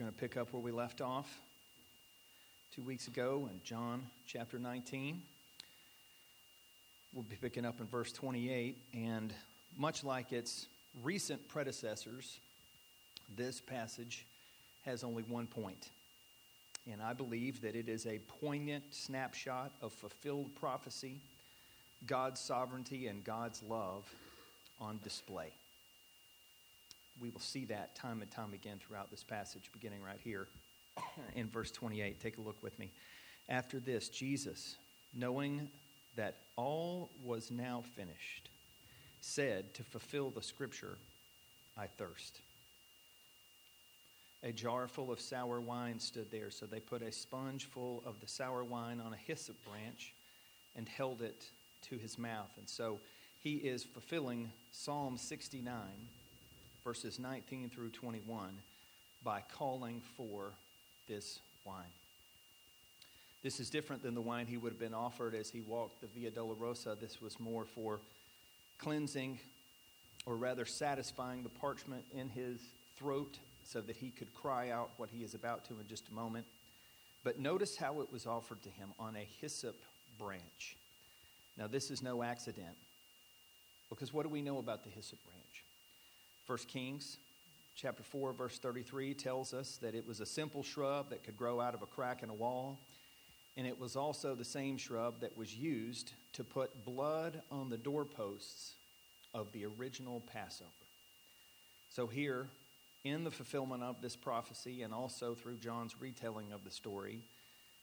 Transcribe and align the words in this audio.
going 0.00 0.10
to 0.10 0.18
pick 0.18 0.38
up 0.38 0.50
where 0.54 0.62
we 0.62 0.72
left 0.72 1.02
off 1.02 1.28
two 2.74 2.80
weeks 2.80 3.06
ago 3.06 3.50
in 3.52 3.60
John 3.62 4.02
chapter 4.26 4.58
19. 4.58 5.20
We'll 7.12 7.22
be 7.24 7.36
picking 7.36 7.66
up 7.66 7.82
in 7.82 7.86
verse 7.86 8.10
28, 8.10 8.78
and 8.94 9.30
much 9.76 10.02
like 10.02 10.32
its 10.32 10.68
recent 11.02 11.46
predecessors, 11.48 12.38
this 13.36 13.60
passage 13.60 14.24
has 14.86 15.04
only 15.04 15.22
one 15.24 15.46
point. 15.46 15.90
And 16.90 17.02
I 17.02 17.12
believe 17.12 17.60
that 17.60 17.76
it 17.76 17.90
is 17.90 18.06
a 18.06 18.20
poignant 18.40 18.84
snapshot 18.88 19.70
of 19.82 19.92
fulfilled 19.92 20.54
prophecy, 20.54 21.20
God's 22.06 22.40
sovereignty, 22.40 23.08
and 23.08 23.22
God's 23.22 23.62
love 23.62 24.10
on 24.80 24.98
display. 25.04 25.52
We 27.20 27.30
will 27.30 27.40
see 27.40 27.64
that 27.66 27.94
time 27.94 28.22
and 28.22 28.30
time 28.30 28.54
again 28.54 28.78
throughout 28.78 29.10
this 29.10 29.22
passage, 29.22 29.70
beginning 29.72 30.02
right 30.02 30.20
here 30.22 30.48
in 31.34 31.48
verse 31.48 31.70
28. 31.70 32.18
Take 32.20 32.38
a 32.38 32.40
look 32.40 32.62
with 32.62 32.78
me. 32.78 32.92
After 33.48 33.78
this, 33.78 34.08
Jesus, 34.08 34.76
knowing 35.14 35.68
that 36.16 36.36
all 36.56 37.10
was 37.22 37.50
now 37.50 37.82
finished, 37.96 38.50
said 39.20 39.74
to 39.74 39.82
fulfill 39.82 40.30
the 40.30 40.42
scripture, 40.42 40.96
I 41.76 41.86
thirst. 41.86 42.40
A 44.42 44.52
jar 44.52 44.88
full 44.88 45.12
of 45.12 45.20
sour 45.20 45.60
wine 45.60 45.98
stood 45.98 46.30
there, 46.30 46.50
so 46.50 46.64
they 46.64 46.80
put 46.80 47.02
a 47.02 47.12
sponge 47.12 47.66
full 47.66 48.02
of 48.06 48.20
the 48.20 48.28
sour 48.28 48.64
wine 48.64 49.00
on 49.00 49.12
a 49.12 49.16
hyssop 49.16 49.56
branch 49.68 50.14
and 50.76 50.88
held 50.88 51.20
it 51.20 51.44
to 51.90 51.96
his 51.96 52.18
mouth. 52.18 52.50
And 52.56 52.68
so 52.68 53.00
he 53.42 53.56
is 53.56 53.84
fulfilling 53.84 54.50
Psalm 54.72 55.18
69, 55.18 55.74
verses 56.84 57.18
19 57.18 57.70
through 57.70 57.90
21, 57.90 58.50
by 59.22 59.42
calling 59.56 60.00
for 60.16 60.52
this 61.08 61.40
wine. 61.64 61.84
This 63.42 63.60
is 63.60 63.70
different 63.70 64.02
than 64.02 64.14
the 64.14 64.20
wine 64.20 64.46
he 64.46 64.56
would 64.56 64.72
have 64.72 64.78
been 64.78 64.94
offered 64.94 65.34
as 65.34 65.48
he 65.50 65.60
walked 65.60 66.00
the 66.00 66.06
Via 66.08 66.30
Dolorosa. 66.30 66.98
This 67.00 67.20
was 67.20 67.40
more 67.40 67.64
for 67.64 68.00
cleansing, 68.78 69.38
or 70.26 70.36
rather 70.36 70.66
satisfying 70.66 71.42
the 71.42 71.48
parchment 71.48 72.04
in 72.14 72.28
his 72.28 72.60
throat 72.98 73.38
so 73.64 73.80
that 73.80 73.96
he 73.96 74.10
could 74.10 74.34
cry 74.34 74.70
out 74.70 74.90
what 74.96 75.08
he 75.10 75.24
is 75.24 75.34
about 75.34 75.64
to 75.66 75.74
in 75.80 75.86
just 75.88 76.08
a 76.08 76.14
moment. 76.14 76.44
But 77.24 77.38
notice 77.38 77.76
how 77.76 78.00
it 78.00 78.12
was 78.12 78.26
offered 78.26 78.62
to 78.62 78.70
him 78.70 78.90
on 78.98 79.16
a 79.16 79.26
hyssop 79.40 79.76
branch. 80.18 80.76
Now, 81.56 81.66
this 81.66 81.90
is 81.90 82.02
no 82.02 82.22
accident, 82.22 82.76
because 83.88 84.12
what 84.12 84.22
do 84.22 84.28
we 84.28 84.42
know 84.42 84.58
about 84.58 84.84
the 84.84 84.90
hyssop 84.90 85.18
branch? 85.24 85.39
1 86.50 86.58
Kings 86.66 87.18
chapter 87.76 88.02
4, 88.02 88.32
verse 88.32 88.58
33 88.58 89.14
tells 89.14 89.54
us 89.54 89.76
that 89.76 89.94
it 89.94 90.04
was 90.04 90.18
a 90.18 90.26
simple 90.26 90.64
shrub 90.64 91.10
that 91.10 91.22
could 91.22 91.36
grow 91.36 91.60
out 91.60 91.74
of 91.74 91.82
a 91.82 91.86
crack 91.86 92.24
in 92.24 92.28
a 92.28 92.34
wall. 92.34 92.76
And 93.56 93.68
it 93.68 93.78
was 93.78 93.94
also 93.94 94.34
the 94.34 94.44
same 94.44 94.76
shrub 94.76 95.20
that 95.20 95.36
was 95.36 95.54
used 95.54 96.10
to 96.32 96.42
put 96.42 96.84
blood 96.84 97.40
on 97.52 97.70
the 97.70 97.76
doorposts 97.76 98.72
of 99.32 99.52
the 99.52 99.64
original 99.64 100.24
Passover. 100.32 100.68
So, 101.88 102.08
here, 102.08 102.48
in 103.04 103.22
the 103.22 103.30
fulfillment 103.30 103.84
of 103.84 104.02
this 104.02 104.16
prophecy 104.16 104.82
and 104.82 104.92
also 104.92 105.36
through 105.36 105.58
John's 105.58 105.94
retelling 106.00 106.50
of 106.50 106.64
the 106.64 106.72
story, 106.72 107.20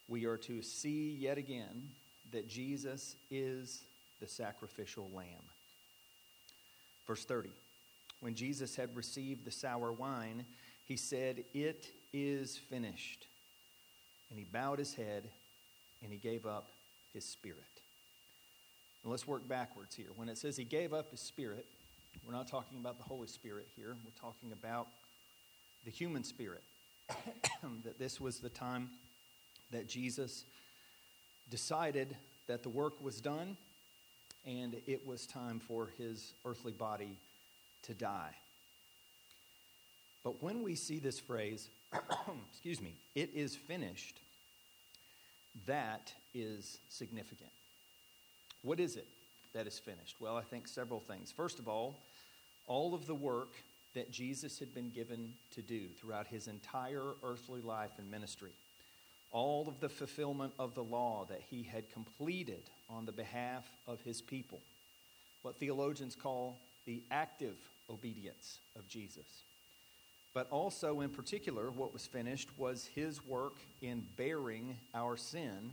we 0.09 0.25
are 0.25 0.37
to 0.39 0.61
see 0.61 1.15
yet 1.17 1.37
again 1.37 1.89
that 2.33 2.49
Jesus 2.49 3.15
is 3.31 3.83
the 4.19 4.27
sacrificial 4.27 5.09
lamb. 5.13 5.45
Verse 7.07 7.23
30 7.23 7.49
When 8.19 8.35
Jesus 8.35 8.75
had 8.75 8.95
received 8.95 9.45
the 9.45 9.51
sour 9.51 9.91
wine, 9.91 10.45
he 10.85 10.97
said, 10.97 11.43
It 11.53 11.87
is 12.13 12.57
finished. 12.57 13.27
And 14.29 14.39
he 14.39 14.45
bowed 14.45 14.79
his 14.79 14.93
head 14.93 15.23
and 16.01 16.11
he 16.11 16.17
gave 16.17 16.45
up 16.45 16.67
his 17.13 17.25
spirit. 17.25 17.63
And 19.03 19.11
let's 19.11 19.27
work 19.27 19.47
backwards 19.47 19.95
here. 19.95 20.07
When 20.15 20.29
it 20.29 20.37
says 20.37 20.57
he 20.57 20.63
gave 20.63 20.93
up 20.93 21.09
his 21.11 21.21
spirit, 21.21 21.65
we're 22.25 22.33
not 22.33 22.47
talking 22.47 22.79
about 22.79 22.97
the 22.97 23.03
Holy 23.03 23.27
Spirit 23.27 23.67
here. 23.75 23.95
We're 24.03 24.19
talking 24.19 24.51
about 24.51 24.87
the 25.85 25.91
human 25.91 26.23
spirit. 26.23 26.63
that 27.85 27.97
this 27.99 28.19
was 28.19 28.39
the 28.39 28.49
time 28.49 28.89
that 29.71 29.87
Jesus 29.87 30.43
decided 31.49 32.15
that 32.47 32.63
the 32.63 32.69
work 32.69 33.01
was 33.01 33.21
done 33.21 33.55
and 34.45 34.75
it 34.87 35.05
was 35.05 35.25
time 35.25 35.59
for 35.59 35.89
his 35.97 36.33
earthly 36.45 36.73
body 36.73 37.17
to 37.83 37.93
die. 37.93 38.35
But 40.23 40.43
when 40.43 40.63
we 40.63 40.75
see 40.75 40.99
this 40.99 41.19
phrase, 41.19 41.69
excuse 42.51 42.81
me, 42.81 42.95
it 43.15 43.31
is 43.33 43.55
finished, 43.55 44.19
that 45.65 46.11
is 46.33 46.79
significant. 46.89 47.49
What 48.61 48.79
is 48.79 48.97
it 48.97 49.07
that 49.53 49.67
is 49.67 49.79
finished? 49.79 50.17
Well, 50.19 50.35
I 50.35 50.41
think 50.41 50.67
several 50.67 50.99
things. 50.99 51.31
First 51.31 51.59
of 51.59 51.67
all, 51.67 51.95
all 52.67 52.93
of 52.93 53.07
the 53.07 53.15
work 53.15 53.53
that 53.95 54.11
Jesus 54.11 54.59
had 54.59 54.73
been 54.75 54.89
given 54.89 55.33
to 55.55 55.61
do 55.61 55.87
throughout 55.99 56.27
his 56.27 56.47
entire 56.47 57.13
earthly 57.23 57.61
life 57.61 57.91
and 57.97 58.11
ministry, 58.11 58.51
all 59.31 59.67
of 59.67 59.79
the 59.79 59.89
fulfillment 59.89 60.53
of 60.59 60.75
the 60.75 60.83
law 60.83 61.25
that 61.29 61.41
he 61.49 61.63
had 61.63 61.89
completed 61.91 62.69
on 62.89 63.05
the 63.05 63.11
behalf 63.11 63.65
of 63.87 64.01
his 64.01 64.21
people, 64.21 64.59
what 65.41 65.55
theologians 65.55 66.15
call 66.15 66.57
the 66.87 67.03
active 67.11 67.57
obedience 67.91 68.57
of 68.75 68.87
Jesus. 68.87 69.43
But 70.33 70.47
also, 70.49 71.01
in 71.01 71.09
particular, 71.09 71.69
what 71.69 71.93
was 71.93 72.07
finished 72.07 72.49
was 72.57 72.89
his 72.95 73.25
work 73.25 73.57
in 73.81 74.03
bearing 74.17 74.75
our 74.95 75.17
sin 75.17 75.71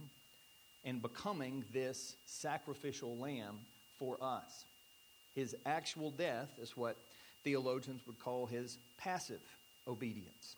and 0.84 1.00
becoming 1.00 1.64
this 1.72 2.16
sacrificial 2.26 3.16
lamb 3.16 3.60
for 3.98 4.16
us. 4.22 4.64
His 5.34 5.56
actual 5.66 6.10
death 6.10 6.48
is 6.60 6.76
what 6.76 6.96
theologians 7.42 8.02
would 8.06 8.18
call 8.18 8.46
his 8.46 8.78
passive 8.98 9.40
obedience. 9.88 10.56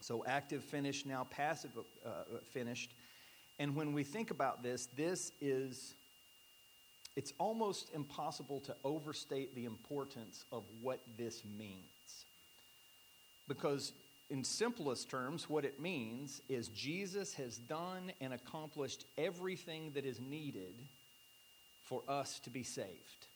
So, 0.00 0.24
active 0.26 0.62
finished, 0.62 1.06
now 1.06 1.26
passive 1.30 1.70
uh, 2.04 2.10
finished. 2.52 2.92
And 3.58 3.74
when 3.74 3.92
we 3.92 4.04
think 4.04 4.30
about 4.30 4.62
this, 4.62 4.88
this 4.96 5.32
is, 5.40 5.94
it's 7.16 7.32
almost 7.38 7.90
impossible 7.94 8.60
to 8.60 8.76
overstate 8.84 9.54
the 9.54 9.64
importance 9.64 10.44
of 10.52 10.64
what 10.82 11.00
this 11.16 11.42
means. 11.58 12.24
Because 13.48 13.92
in 14.28 14.44
simplest 14.44 15.08
terms, 15.08 15.48
what 15.48 15.64
it 15.64 15.80
means 15.80 16.42
is 16.48 16.68
Jesus 16.68 17.32
has 17.34 17.56
done 17.56 18.12
and 18.20 18.34
accomplished 18.34 19.04
everything 19.16 19.92
that 19.94 20.04
is 20.04 20.20
needed 20.20 20.74
for 21.84 22.02
us 22.08 22.40
to 22.40 22.50
be 22.50 22.62
saved. 22.62 23.26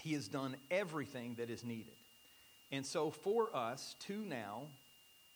He 0.00 0.14
has 0.14 0.26
done 0.28 0.56
everything 0.70 1.34
that 1.34 1.50
is 1.50 1.64
needed. 1.64 1.92
And 2.72 2.84
so, 2.84 3.10
for 3.10 3.54
us 3.54 3.94
to 4.06 4.16
now 4.16 4.62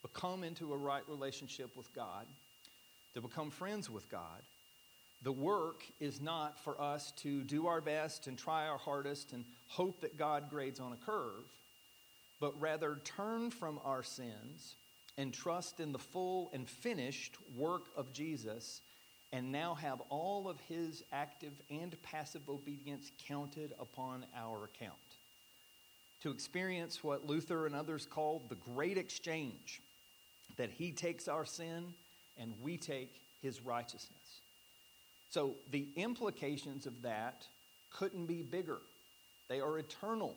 become 0.03 0.45
into 0.45 0.73
a 0.73 0.77
right 0.77 1.03
relationship 1.09 1.77
with 1.77 1.93
God, 1.95 2.27
to 3.15 3.21
become 3.21 3.51
friends 3.51 3.89
with 3.89 4.11
God, 4.11 4.43
the 5.23 5.33
work 5.33 5.85
is 6.01 6.21
not 6.21 6.59
for 6.59 6.81
us 6.81 7.13
to 7.19 7.43
do 7.43 7.67
our 7.67 7.81
best 7.81 8.27
and 8.27 8.37
try 8.37 8.67
our 8.67 8.79
hardest 8.79 9.33
and 9.33 9.45
hope 9.69 10.01
that 10.01 10.17
God 10.17 10.51
grades 10.51 10.81
on 10.81 10.93
a 10.93 10.97
curve 10.97 11.45
but 12.43 12.61
rather 12.61 12.99
turn 13.05 13.51
from 13.51 13.79
our 13.85 14.03
sins 14.03 14.75
and 15.17 15.33
trust 15.33 15.79
in 15.79 15.93
the 15.93 15.99
full 15.99 16.51
and 16.53 16.69
finished 16.69 17.37
work 17.57 17.85
of 17.97 18.13
Jesus, 18.13 18.83
and 19.33 19.53
now 19.53 19.75
have 19.75 20.01
all 20.09 20.49
of 20.49 20.59
his 20.63 21.05
active 21.13 21.53
and 21.71 21.97
passive 22.03 22.49
obedience 22.49 23.13
counted 23.29 23.73
upon 23.79 24.27
our 24.37 24.65
account. 24.65 24.97
To 26.23 26.33
experience 26.33 27.05
what 27.05 27.25
Luther 27.25 27.65
and 27.65 27.77
others 27.77 28.07
called 28.07 28.49
the 28.49 28.57
great 28.57 28.99
exchange 28.99 29.81
that 30.57 30.71
he 30.71 30.91
takes 30.91 31.29
our 31.29 31.45
sin 31.45 31.95
and 32.37 32.55
we 32.61 32.77
take 32.77 33.21
his 33.41 33.61
righteousness. 33.61 34.22
So 35.33 35.55
the 35.71 35.89
implications 35.97 36.87
of 36.87 37.03
that 37.03 37.47
couldn't 37.91 38.27
be 38.27 38.43
bigger, 38.43 38.79
they 39.49 39.61
are 39.61 39.79
eternal 39.79 40.37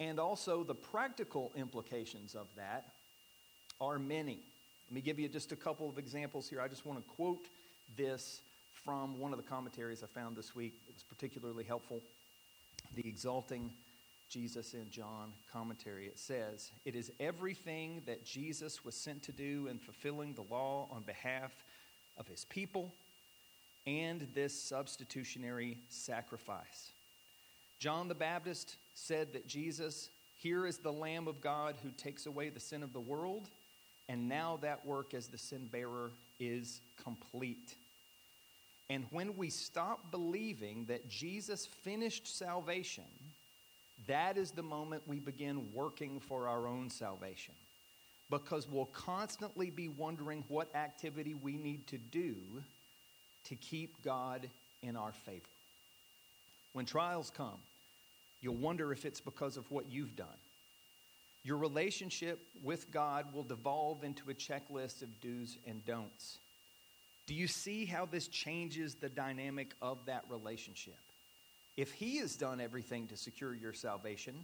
and 0.00 0.18
also, 0.18 0.64
the 0.64 0.74
practical 0.74 1.52
implications 1.56 2.34
of 2.34 2.48
that 2.56 2.84
are 3.80 3.98
many. 3.98 4.40
Let 4.88 4.94
me 4.94 5.00
give 5.00 5.18
you 5.18 5.28
just 5.28 5.52
a 5.52 5.56
couple 5.56 5.88
of 5.88 5.98
examples 5.98 6.48
here. 6.48 6.60
I 6.60 6.68
just 6.68 6.84
want 6.84 7.00
to 7.00 7.14
quote 7.14 7.46
this 7.96 8.40
from 8.84 9.18
one 9.18 9.32
of 9.32 9.38
the 9.38 9.48
commentaries 9.48 10.02
I 10.02 10.06
found 10.06 10.36
this 10.36 10.54
week. 10.54 10.74
It 10.88 10.94
was 10.94 11.04
particularly 11.04 11.64
helpful. 11.64 12.00
The 12.96 13.06
Exalting 13.06 13.70
Jesus 14.28 14.74
in 14.74 14.90
John 14.90 15.32
commentary. 15.52 16.06
It 16.06 16.18
says, 16.18 16.72
It 16.84 16.96
is 16.96 17.12
everything 17.20 18.02
that 18.06 18.24
Jesus 18.24 18.84
was 18.84 18.96
sent 18.96 19.22
to 19.24 19.32
do 19.32 19.68
in 19.68 19.78
fulfilling 19.78 20.34
the 20.34 20.42
law 20.42 20.88
on 20.90 21.02
behalf 21.02 21.52
of 22.16 22.26
his 22.26 22.44
people 22.46 22.92
and 23.86 24.26
this 24.34 24.58
substitutionary 24.58 25.78
sacrifice. 25.88 26.92
John 27.78 28.08
the 28.08 28.14
Baptist 28.14 28.76
said 28.94 29.32
that 29.32 29.46
Jesus 29.46 30.08
Here 30.38 30.66
is 30.66 30.78
the 30.78 30.92
Lamb 30.92 31.28
of 31.28 31.40
God 31.40 31.76
who 31.82 31.90
takes 31.90 32.26
away 32.26 32.48
the 32.48 32.60
sin 32.60 32.82
of 32.82 32.92
the 32.92 33.00
world, 33.00 33.48
and 34.08 34.28
now 34.28 34.58
that 34.62 34.84
work 34.86 35.14
as 35.14 35.26
the 35.26 35.38
sin 35.38 35.68
bearer 35.70 36.10
is 36.38 36.80
complete. 37.02 37.76
And 38.90 39.06
when 39.10 39.36
we 39.36 39.48
stop 39.50 40.10
believing 40.10 40.84
that 40.86 41.08
Jesus 41.08 41.66
finished 41.66 42.36
salvation, 42.36 43.04
that 44.06 44.36
is 44.36 44.50
the 44.50 44.62
moment 44.62 45.02
we 45.06 45.18
begin 45.18 45.68
working 45.72 46.20
for 46.20 46.48
our 46.48 46.66
own 46.66 46.90
salvation. 46.90 47.54
Because 48.30 48.68
we'll 48.68 48.86
constantly 48.86 49.70
be 49.70 49.88
wondering 49.88 50.44
what 50.48 50.74
activity 50.74 51.34
we 51.34 51.56
need 51.56 51.86
to 51.86 51.98
do 51.98 52.34
to 53.44 53.54
keep 53.56 54.02
God 54.02 54.48
in 54.82 54.96
our 54.96 55.12
favor. 55.12 55.44
When 56.72 56.86
trials 56.86 57.30
come, 57.30 57.58
you'll 58.40 58.56
wonder 58.56 58.92
if 58.92 59.04
it's 59.04 59.20
because 59.20 59.56
of 59.56 59.70
what 59.70 59.90
you've 59.90 60.16
done. 60.16 60.26
Your 61.44 61.58
relationship 61.58 62.40
with 62.62 62.90
God 62.90 63.32
will 63.34 63.42
devolve 63.42 64.02
into 64.02 64.30
a 64.30 64.34
checklist 64.34 65.02
of 65.02 65.20
do's 65.20 65.58
and 65.66 65.84
don'ts. 65.84 66.38
Do 67.26 67.34
you 67.34 67.46
see 67.46 67.84
how 67.84 68.06
this 68.06 68.28
changes 68.28 68.94
the 68.94 69.08
dynamic 69.08 69.74
of 69.80 69.98
that 70.06 70.24
relationship? 70.28 70.98
If 71.76 71.92
He 71.92 72.18
has 72.18 72.36
done 72.36 72.60
everything 72.60 73.06
to 73.08 73.16
secure 73.16 73.54
your 73.54 73.72
salvation, 73.72 74.34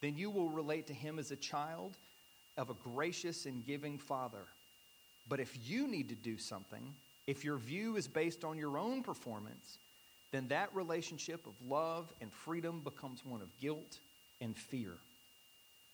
then 0.00 0.16
you 0.16 0.30
will 0.30 0.48
relate 0.48 0.86
to 0.86 0.94
Him 0.94 1.18
as 1.18 1.30
a 1.30 1.36
child 1.36 1.96
of 2.56 2.70
a 2.70 2.74
gracious 2.74 3.46
and 3.46 3.64
giving 3.66 3.98
Father. 3.98 4.44
But 5.28 5.40
if 5.40 5.56
you 5.68 5.86
need 5.86 6.08
to 6.08 6.14
do 6.14 6.38
something, 6.38 6.94
if 7.28 7.44
your 7.44 7.58
view 7.58 7.96
is 7.96 8.08
based 8.08 8.42
on 8.42 8.56
your 8.56 8.78
own 8.78 9.02
performance, 9.02 9.76
then 10.32 10.48
that 10.48 10.74
relationship 10.74 11.46
of 11.46 11.52
love 11.68 12.10
and 12.22 12.32
freedom 12.32 12.80
becomes 12.80 13.22
one 13.22 13.42
of 13.42 13.54
guilt 13.60 13.98
and 14.40 14.56
fear. 14.56 14.94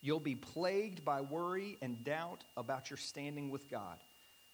You'll 0.00 0.20
be 0.20 0.36
plagued 0.36 1.04
by 1.04 1.22
worry 1.22 1.76
and 1.82 2.04
doubt 2.04 2.44
about 2.56 2.88
your 2.88 2.98
standing 2.98 3.50
with 3.50 3.68
God. 3.68 3.96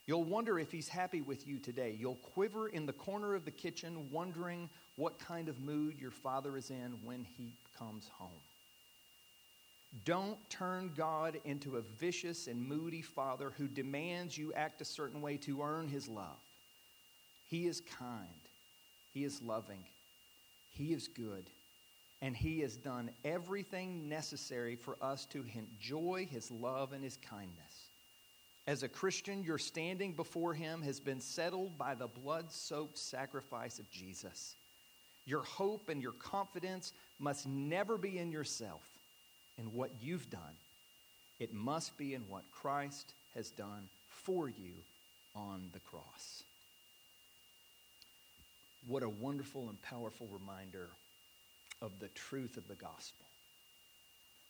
You'll 0.07 0.23
wonder 0.23 0.57
if 0.57 0.71
He's 0.71 0.87
happy 0.87 1.21
with 1.21 1.47
you 1.47 1.59
today. 1.59 1.95
You'll 1.99 2.15
quiver 2.15 2.69
in 2.69 2.87
the 2.87 2.93
corner 2.93 3.35
of 3.35 3.45
the 3.45 3.51
kitchen, 3.51 4.09
wondering 4.11 4.67
what 4.95 5.19
kind 5.19 5.49
of 5.49 5.59
mood 5.59 5.99
your 6.01 6.09
Father 6.09 6.57
is 6.57 6.71
in 6.71 6.97
when 7.03 7.27
He 7.37 7.53
comes 7.77 8.09
home. 8.17 8.41
Don't 10.03 10.39
turn 10.49 10.93
God 10.97 11.39
into 11.45 11.77
a 11.77 11.81
vicious 11.81 12.47
and 12.47 12.59
moody 12.67 13.03
Father 13.03 13.51
who 13.55 13.67
demands 13.67 14.35
you 14.35 14.51
act 14.53 14.81
a 14.81 14.85
certain 14.85 15.21
way 15.21 15.37
to 15.37 15.61
earn 15.61 15.87
His 15.87 16.07
love. 16.07 16.39
He 17.51 17.67
is 17.67 17.81
kind, 17.99 18.29
He 19.13 19.25
is 19.25 19.41
loving, 19.41 19.83
He 20.69 20.93
is 20.93 21.09
good, 21.09 21.43
and 22.21 22.35
He 22.35 22.61
has 22.61 22.77
done 22.77 23.11
everything 23.25 24.07
necessary 24.07 24.77
for 24.77 24.95
us 25.01 25.25
to 25.27 25.43
enjoy 25.53 26.29
His 26.31 26.49
love 26.49 26.93
and 26.93 27.03
His 27.03 27.17
kindness. 27.17 27.89
As 28.67 28.83
a 28.83 28.87
Christian, 28.87 29.43
your 29.43 29.57
standing 29.57 30.13
before 30.13 30.53
Him 30.53 30.81
has 30.83 31.01
been 31.01 31.19
settled 31.19 31.77
by 31.77 31.93
the 31.93 32.07
blood 32.07 32.53
soaked 32.53 32.97
sacrifice 32.97 33.79
of 33.79 33.91
Jesus. 33.91 34.55
Your 35.25 35.43
hope 35.43 35.89
and 35.89 36.01
your 36.01 36.13
confidence 36.13 36.93
must 37.19 37.45
never 37.45 37.97
be 37.97 38.17
in 38.17 38.31
yourself 38.31 38.81
and 39.57 39.73
what 39.73 39.91
you've 40.01 40.29
done. 40.29 40.55
It 41.37 41.53
must 41.53 41.97
be 41.97 42.13
in 42.13 42.21
what 42.29 42.49
Christ 42.49 43.13
has 43.35 43.49
done 43.51 43.89
for 44.07 44.47
you 44.47 44.71
on 45.35 45.69
the 45.73 45.79
cross. 45.81 46.43
What 48.87 49.03
a 49.03 49.09
wonderful 49.09 49.69
and 49.69 49.81
powerful 49.81 50.27
reminder 50.31 50.89
of 51.81 51.99
the 51.99 52.07
truth 52.09 52.57
of 52.57 52.67
the 52.67 52.75
gospel. 52.75 53.25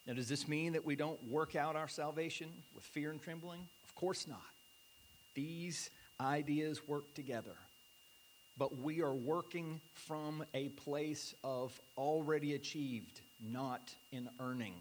Now, 0.08 0.14
does 0.14 0.28
this 0.28 0.48
mean 0.48 0.74
that 0.74 0.86
we 0.86 0.96
don't 0.96 1.22
work 1.30 1.56
out 1.56 1.76
our 1.76 1.88
salvation 1.88 2.50
with 2.74 2.84
fear 2.84 3.12
and 3.12 3.22
trembling? 3.22 3.68
Of 3.84 3.96
course 3.96 4.28
not. 4.28 4.40
These 5.36 5.90
ideas 6.20 6.88
work 6.88 7.14
together. 7.14 7.56
But 8.58 8.78
we 8.78 9.02
are 9.02 9.14
working 9.14 9.80
from 9.94 10.44
a 10.54 10.70
place 10.70 11.34
of 11.44 11.80
already 11.98 12.54
achieved, 12.56 13.22
not 13.42 13.94
in 14.12 14.30
earning. 14.40 14.74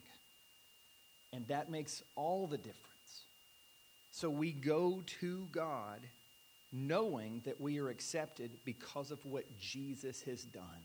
And 1.33 1.47
that 1.49 1.71
makes 1.71 2.03
all 2.17 2.47
the 2.47 2.57
difference. 2.57 2.77
So 4.11 4.29
we 4.29 4.53
go 4.53 5.03
to 5.21 5.49
God 5.53 6.01
knowing 6.73 7.43
that 7.45 7.61
we 7.61 7.79
are 7.79 7.89
accepted 7.89 8.51
because 8.65 9.11
of 9.11 9.25
what 9.25 9.45
Jesus 9.59 10.23
has 10.23 10.45
done. 10.45 10.85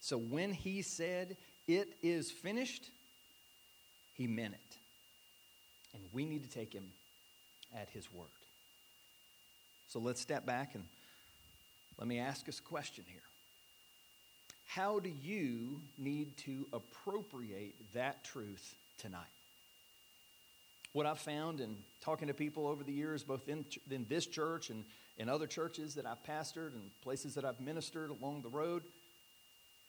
So 0.00 0.18
when 0.18 0.52
he 0.52 0.82
said, 0.82 1.36
It 1.66 1.96
is 2.02 2.30
finished, 2.30 2.90
he 4.14 4.26
meant 4.26 4.54
it. 4.54 4.76
And 5.94 6.02
we 6.12 6.24
need 6.24 6.42
to 6.42 6.50
take 6.50 6.72
him 6.72 6.92
at 7.74 7.88
his 7.90 8.12
word. 8.12 8.26
So 9.88 9.98
let's 10.00 10.20
step 10.20 10.44
back 10.44 10.74
and 10.74 10.84
let 11.98 12.08
me 12.08 12.18
ask 12.18 12.48
us 12.48 12.58
a 12.58 12.62
question 12.62 13.04
here. 13.06 13.20
How 14.66 14.98
do 14.98 15.10
you 15.22 15.80
need 15.96 16.36
to 16.38 16.66
appropriate 16.72 17.74
that 17.94 18.24
truth 18.24 18.74
tonight? 18.98 19.20
What 20.94 21.06
I've 21.06 21.18
found 21.18 21.60
in 21.60 21.76
talking 22.00 22.28
to 22.28 22.34
people 22.34 22.68
over 22.68 22.84
the 22.84 22.92
years, 22.92 23.24
both 23.24 23.48
in, 23.48 23.64
in 23.90 24.06
this 24.08 24.26
church 24.26 24.70
and 24.70 24.84
in 25.18 25.28
other 25.28 25.48
churches 25.48 25.96
that 25.96 26.06
I've 26.06 26.22
pastored 26.22 26.72
and 26.72 26.88
places 27.02 27.34
that 27.34 27.44
I've 27.44 27.60
ministered 27.60 28.10
along 28.10 28.42
the 28.42 28.48
road, 28.48 28.84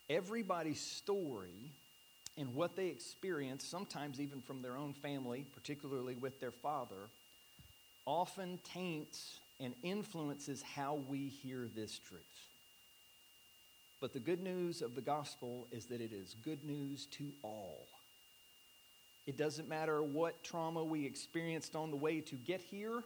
everybody's 0.10 0.82
story 0.82 1.72
and 2.40 2.56
what 2.56 2.76
they 2.76 2.88
experience, 2.88 3.64
sometimes 3.64 4.20
even 4.20 4.42
from 4.42 4.64
their 4.64 4.78
own 4.78 4.94
family, 4.94 5.46
particularly 5.54 6.16
with 6.16 6.40
their 6.40 6.50
father, 6.50 7.10
often 8.08 8.58
taints 8.74 9.38
and 9.60 9.76
influences 9.84 10.64
how 10.64 10.96
we 11.08 11.30
hear 11.30 11.70
this 11.76 12.00
truth. 12.00 12.22
But 14.02 14.12
the 14.12 14.20
good 14.20 14.42
news 14.42 14.82
of 14.82 14.96
the 14.96 15.02
gospel 15.02 15.68
is 15.72 15.86
that 15.86 16.02
it 16.02 16.12
is 16.12 16.36
good 16.44 16.64
news 16.66 17.06
to 17.12 17.26
all. 17.44 17.86
It 19.28 19.38
doesn't 19.38 19.68
matter 19.68 20.04
what 20.04 20.44
trauma 20.44 20.84
we 20.84 21.06
experienced 21.06 21.76
on 21.76 21.90
the 21.90 21.98
way 21.98 22.22
to 22.22 22.36
get 22.36 22.62
here, 22.62 23.04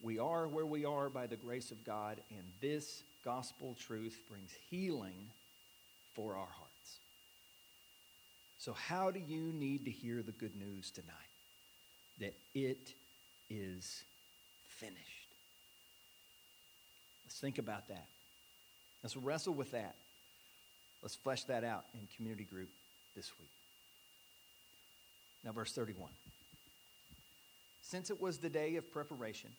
we 0.00 0.18
are 0.18 0.46
where 0.46 0.66
we 0.66 0.84
are 0.84 1.08
by 1.08 1.26
the 1.26 1.36
grace 1.36 1.70
of 1.70 1.84
God, 1.84 2.20
and 2.30 2.44
this 2.60 3.02
gospel 3.24 3.76
truth 3.78 4.20
brings 4.28 4.50
healing 4.70 5.30
for 6.14 6.32
our 6.32 6.46
hearts. 6.46 6.98
So, 8.58 8.72
how 8.72 9.10
do 9.10 9.20
you 9.20 9.52
need 9.52 9.84
to 9.86 9.90
hear 9.90 10.22
the 10.22 10.32
good 10.32 10.54
news 10.56 10.90
tonight? 10.90 11.12
That 12.20 12.34
it 12.54 12.92
is 13.50 14.04
finished. 14.68 14.98
Let's 17.24 17.40
think 17.40 17.58
about 17.58 17.88
that. 17.88 18.06
Let's 19.02 19.16
wrestle 19.16 19.54
with 19.54 19.72
that. 19.72 19.94
Let's 21.02 21.14
flesh 21.14 21.44
that 21.44 21.64
out 21.64 21.84
in 21.94 22.00
community 22.16 22.44
group 22.44 22.68
this 23.14 23.30
week. 23.38 23.57
Now, 25.44 25.52
verse 25.52 25.72
31. 25.72 26.10
Since 27.82 28.10
it 28.10 28.20
was 28.20 28.38
the 28.38 28.50
day 28.50 28.76
of 28.76 28.90
preparation, 28.90 29.50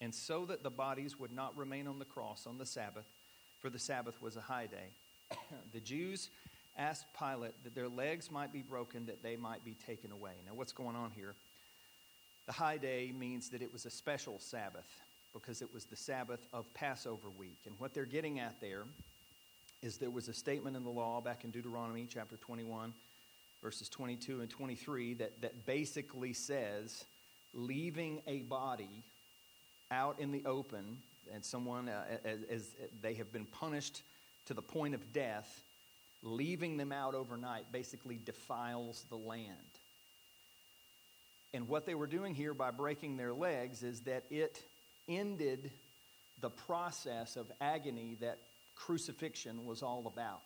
and 0.00 0.14
so 0.14 0.44
that 0.46 0.62
the 0.62 0.70
bodies 0.70 1.18
would 1.18 1.32
not 1.32 1.56
remain 1.56 1.86
on 1.86 1.98
the 1.98 2.04
cross 2.04 2.46
on 2.46 2.58
the 2.58 2.66
Sabbath, 2.66 3.06
for 3.60 3.70
the 3.70 3.78
Sabbath 3.78 4.20
was 4.20 4.36
a 4.36 4.40
high 4.40 4.66
day, 4.66 5.36
the 5.72 5.80
Jews 5.80 6.28
asked 6.76 7.06
Pilate 7.18 7.54
that 7.64 7.74
their 7.74 7.88
legs 7.88 8.30
might 8.30 8.52
be 8.52 8.62
broken, 8.62 9.06
that 9.06 9.22
they 9.22 9.36
might 9.36 9.64
be 9.64 9.76
taken 9.86 10.10
away. 10.10 10.32
Now, 10.46 10.54
what's 10.54 10.72
going 10.72 10.96
on 10.96 11.10
here? 11.10 11.34
The 12.46 12.52
high 12.52 12.78
day 12.78 13.12
means 13.16 13.50
that 13.50 13.62
it 13.62 13.72
was 13.72 13.86
a 13.86 13.90
special 13.90 14.38
Sabbath 14.38 14.86
because 15.32 15.62
it 15.62 15.72
was 15.72 15.84
the 15.84 15.96
Sabbath 15.96 16.40
of 16.52 16.72
Passover 16.74 17.28
week. 17.38 17.58
And 17.66 17.74
what 17.78 17.94
they're 17.94 18.04
getting 18.04 18.40
at 18.40 18.60
there 18.60 18.82
is 19.82 19.96
there 19.96 20.10
was 20.10 20.28
a 20.28 20.34
statement 20.34 20.76
in 20.76 20.84
the 20.84 20.90
law 20.90 21.20
back 21.20 21.44
in 21.44 21.50
Deuteronomy 21.50 22.06
chapter 22.08 22.36
21, 22.36 22.92
verses 23.62 23.88
22 23.88 24.40
and 24.40 24.50
23, 24.50 25.14
that, 25.14 25.40
that 25.40 25.66
basically 25.66 26.32
says 26.32 27.04
leaving 27.54 28.20
a 28.26 28.40
body 28.42 29.04
out 29.90 30.18
in 30.18 30.32
the 30.32 30.44
open 30.44 30.98
and 31.32 31.44
someone, 31.44 31.88
uh, 31.88 32.02
as, 32.24 32.38
as 32.50 32.70
they 33.00 33.14
have 33.14 33.32
been 33.32 33.46
punished 33.46 34.02
to 34.46 34.54
the 34.54 34.62
point 34.62 34.94
of 34.94 35.12
death, 35.12 35.62
leaving 36.22 36.76
them 36.76 36.92
out 36.92 37.14
overnight 37.14 37.70
basically 37.72 38.18
defiles 38.24 39.04
the 39.08 39.16
land. 39.16 39.56
And 41.54 41.68
what 41.68 41.86
they 41.86 41.94
were 41.94 42.06
doing 42.06 42.34
here 42.34 42.54
by 42.54 42.70
breaking 42.70 43.16
their 43.16 43.34
legs 43.34 43.82
is 43.82 44.00
that 44.00 44.24
it 44.30 44.62
ended 45.08 45.70
the 46.40 46.50
process 46.50 47.36
of 47.36 47.50
agony 47.60 48.16
that 48.20 48.38
crucifixion 48.74 49.66
was 49.66 49.82
all 49.82 50.06
about. 50.06 50.40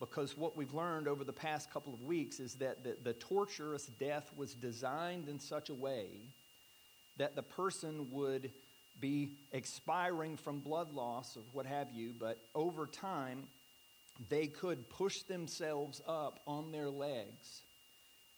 Because 0.00 0.36
what 0.36 0.56
we've 0.56 0.74
learned 0.74 1.06
over 1.06 1.24
the 1.24 1.32
past 1.32 1.70
couple 1.70 1.94
of 1.94 2.02
weeks 2.02 2.40
is 2.40 2.54
that 2.54 2.82
the, 2.82 2.96
the 3.02 3.12
torturous 3.12 3.86
death 3.86 4.30
was 4.36 4.54
designed 4.54 5.28
in 5.28 5.38
such 5.38 5.70
a 5.70 5.74
way 5.74 6.08
that 7.16 7.36
the 7.36 7.42
person 7.42 8.08
would 8.10 8.50
be 9.00 9.36
expiring 9.52 10.36
from 10.36 10.60
blood 10.60 10.92
loss 10.92 11.36
or 11.36 11.42
what 11.52 11.66
have 11.66 11.90
you, 11.92 12.12
but 12.18 12.38
over 12.54 12.86
time, 12.86 13.44
they 14.28 14.46
could 14.46 14.88
push 14.88 15.22
themselves 15.22 16.00
up 16.06 16.40
on 16.46 16.72
their 16.72 16.90
legs 16.90 17.62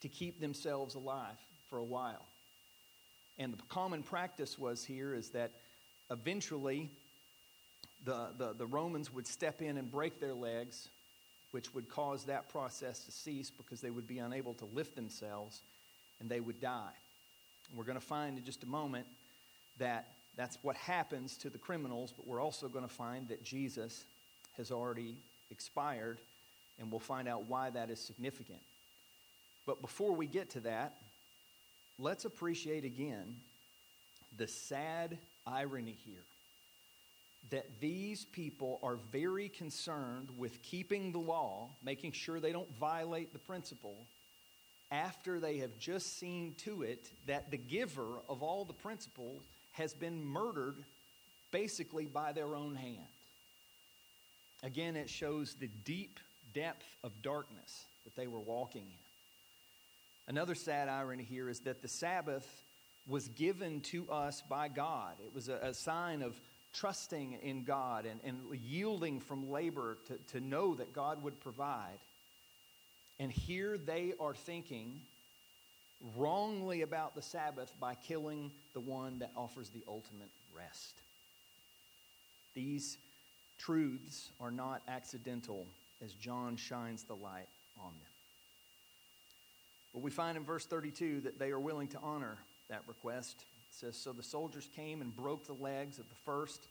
to 0.01 0.09
keep 0.09 0.41
themselves 0.41 0.95
alive 0.95 1.37
for 1.69 1.79
a 1.79 1.85
while. 1.85 2.27
And 3.39 3.53
the 3.53 3.63
common 3.69 4.03
practice 4.03 4.59
was 4.59 4.85
here 4.85 5.15
is 5.15 5.31
that 5.31 5.53
eventually 6.11 6.91
the, 8.05 8.29
the, 8.39 8.55
the 8.55 8.67
Romans 8.67 9.13
would 9.13 9.27
step 9.27 9.61
in 9.61 9.77
and 9.77 9.91
break 9.91 10.21
their 10.21 10.35
legs, 10.35 10.89
which 11.57 11.73
would 11.73 11.89
cause 11.89 12.25
that 12.25 12.51
process 12.51 12.99
to 12.99 13.11
cease 13.11 13.51
because 13.51 13.81
they 13.81 13.89
would 13.89 14.07
be 14.07 14.19
unable 14.19 14.53
to 14.53 14.67
lift 14.75 14.95
themselves 14.95 15.63
and 16.21 16.29
they 16.29 16.39
would 16.39 16.61
die. 16.61 16.93
We're 17.75 17.85
going 17.85 17.99
to 17.99 18.05
find 18.05 18.37
in 18.37 18.45
just 18.45 18.63
a 18.63 18.67
moment 18.67 19.07
that 19.79 20.07
that's 20.37 20.59
what 20.61 20.77
happens 20.77 21.39
to 21.39 21.49
the 21.49 21.57
criminals, 21.57 22.13
but 22.15 22.27
we're 22.27 22.43
also 22.43 22.69
going 22.69 22.87
to 22.87 22.93
find 22.93 23.27
that 23.29 23.43
Jesus 23.43 24.05
has 24.59 24.71
already 24.71 25.17
expired, 25.51 26.19
and 26.79 26.91
we'll 26.91 27.01
find 27.01 27.27
out 27.27 27.49
why 27.49 27.71
that 27.71 27.89
is 27.89 28.01
significant. 28.01 28.61
But 29.65 29.81
before 29.81 30.13
we 30.13 30.27
get 30.27 30.51
to 30.51 30.61
that, 30.61 30.97
let's 31.99 32.27
appreciate 32.27 32.85
again 32.85 33.35
the 34.37 34.47
sad 34.47 35.17
irony 35.47 35.97
here 36.05 36.21
that 37.51 37.81
these 37.81 38.25
people 38.25 38.81
are 38.83 38.97
very 39.13 39.49
concerned 39.49 40.29
with 40.37 40.63
keeping 40.63 41.13
the 41.13 41.19
law, 41.19 41.71
making 41.83 42.13
sure 42.13 42.41
they 42.41 42.53
don't 42.53 42.75
violate 42.79 43.33
the 43.33 43.39
principle, 43.39 44.07
after 44.91 45.41
they 45.41 45.59
have 45.59 45.77
just 45.79 46.19
seen 46.19 46.55
to 46.59 46.83
it 46.83 47.11
that 47.27 47.51
the 47.51 47.57
giver 47.57 48.21
of 48.29 48.43
all 48.43 48.65
the 48.65 48.73
principles 48.73 49.43
has 49.73 49.95
been 49.95 50.25
murdered 50.25 50.85
basically 51.51 52.07
by 52.07 52.33
their 52.33 52.55
own 52.55 52.75
hand. 52.75 52.99
Again, 54.63 54.97
it 54.97 55.11
shows 55.11 55.55
the 55.55 55.69
deep 55.85 56.19
depth 56.55 56.87
of 57.05 57.13
darkness 57.23 57.85
that 58.05 58.17
they 58.17 58.27
were 58.27 58.41
walking 58.41 58.83
in. 58.83 60.29
Another 60.29 60.55
sad 60.55 60.89
irony 60.89 61.25
here 61.25 61.49
is 61.49 61.61
that 61.61 61.83
the 61.83 61.89
Sabbath 61.89 62.47
was 63.07 63.29
given 63.29 63.81
to 63.81 64.11
us 64.11 64.43
by 64.49 64.69
God. 64.69 65.15
It 65.25 65.33
was 65.35 65.49
a, 65.49 65.59
a 65.63 65.75
sign 65.75 66.23
of 66.23 66.41
trusting 66.77 67.39
in 67.43 67.65
God 67.65 68.07
and, 68.07 68.21
and 68.25 68.39
yielding 68.61 69.21
from 69.21 69.51
labor 69.51 69.99
to, 70.07 70.19
to 70.33 70.41
know 70.41 70.75
that 70.75 70.93
God 70.93 71.23
would 71.23 71.41
provide. 71.41 71.99
And 73.19 73.33
here 73.33 73.79
they 73.79 74.13
are 74.21 74.35
thinking 74.35 75.01
wrongly 76.17 76.83
about 76.83 77.15
the 77.15 77.23
Sabbath 77.23 77.73
by 77.81 77.95
killing 77.95 78.51
the 78.75 78.81
one 78.81 79.21
that 79.21 79.31
offers 79.37 79.71
the 79.71 79.83
ultimate 79.89 80.29
rest. 80.55 80.95
These 82.55 82.99
truths 83.59 84.31
are 84.41 84.51
not 84.51 84.83
accidental 84.89 85.67
as 86.05 86.13
John 86.13 86.57
shines 86.57 87.05
the 87.05 87.15
light 87.15 87.49
on 87.79 87.91
them. 87.91 88.13
But 89.95 90.03
we 90.03 90.11
find 90.11 90.37
in 90.37 90.45
verse 90.45 90.67
32 90.67 91.23
that 91.23 91.39
they 91.39 91.51
are 91.51 91.61
willing 91.61 91.89
to 91.89 91.99
honor 92.03 92.37
that 92.69 92.83
request. 92.87 93.45
Says 93.81 93.97
So 93.97 94.13
the 94.13 94.23
soldiers 94.23 94.69
came 94.75 95.03
and 95.03 95.15
broke 95.15 95.47
the 95.47 95.53
legs 95.53 95.99
of 95.99 96.09
the 96.09 96.15
first 96.25 96.67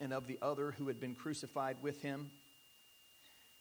and 0.00 0.12
of 0.12 0.26
the 0.26 0.38
other 0.42 0.72
who 0.72 0.88
had 0.88 0.98
been 0.98 1.14
crucified 1.14 1.76
with 1.80 2.02
him. 2.02 2.30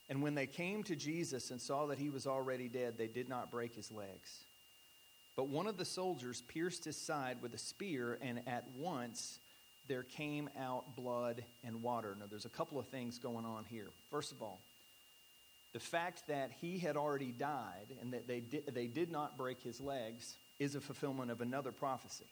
And 0.09 0.23
when 0.23 0.33
they 0.33 0.47
came 0.47 0.81
to 0.83 0.95
Jesus 0.95 1.51
and 1.51 1.61
saw 1.61 1.85
that 1.87 1.99
he 1.99 2.09
was 2.09 2.25
already 2.25 2.67
dead, 2.67 2.97
they 2.97 3.07
did 3.07 3.29
not 3.29 3.51
break 3.51 3.75
his 3.75 3.91
legs. 3.91 4.43
But 5.35 5.49
one 5.49 5.67
of 5.67 5.77
the 5.77 5.85
soldiers 5.85 6.41
pierced 6.41 6.83
his 6.83 6.97
side 6.97 7.37
with 7.41 7.53
a 7.53 7.59
spear, 7.59 8.17
and 8.21 8.41
at 8.47 8.65
once 8.75 9.39
there 9.87 10.03
came 10.03 10.49
out 10.59 10.95
blood 10.95 11.43
and 11.63 11.83
water. 11.83 12.17
Now, 12.19 12.25
there's 12.27 12.45
a 12.45 12.49
couple 12.49 12.79
of 12.79 12.87
things 12.87 13.19
going 13.19 13.45
on 13.45 13.65
here. 13.65 13.87
First 14.09 14.31
of 14.31 14.41
all, 14.41 14.59
the 15.73 15.79
fact 15.79 16.27
that 16.27 16.51
he 16.59 16.79
had 16.79 16.97
already 16.97 17.31
died 17.31 17.95
and 18.01 18.13
that 18.13 18.27
they 18.27 18.41
did, 18.41 18.73
they 18.73 18.87
did 18.87 19.11
not 19.11 19.37
break 19.37 19.61
his 19.61 19.79
legs 19.79 20.37
is 20.59 20.75
a 20.75 20.81
fulfillment 20.81 21.31
of 21.31 21.41
another 21.41 21.71
prophecy. 21.71 22.25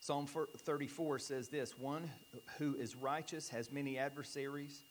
Psalm 0.00 0.26
34 0.26 1.18
says 1.18 1.48
this 1.48 1.78
One 1.78 2.10
who 2.58 2.74
is 2.76 2.96
righteous 2.96 3.48
has 3.50 3.70
many 3.70 3.98
adversaries, 3.98 4.82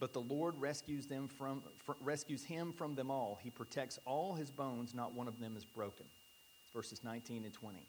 but 0.00 0.12
the 0.12 0.20
Lord 0.20 0.58
rescues, 0.58 1.06
them 1.06 1.28
from, 1.28 1.62
rescues 2.00 2.44
him 2.44 2.72
from 2.72 2.94
them 2.94 3.10
all. 3.10 3.38
He 3.42 3.50
protects 3.50 3.98
all 4.04 4.34
his 4.34 4.50
bones, 4.50 4.94
not 4.94 5.14
one 5.14 5.28
of 5.28 5.38
them 5.38 5.56
is 5.56 5.64
broken. 5.64 6.06
It's 6.62 6.72
verses 6.72 7.04
19 7.04 7.44
and 7.44 7.52
20. 7.52 7.86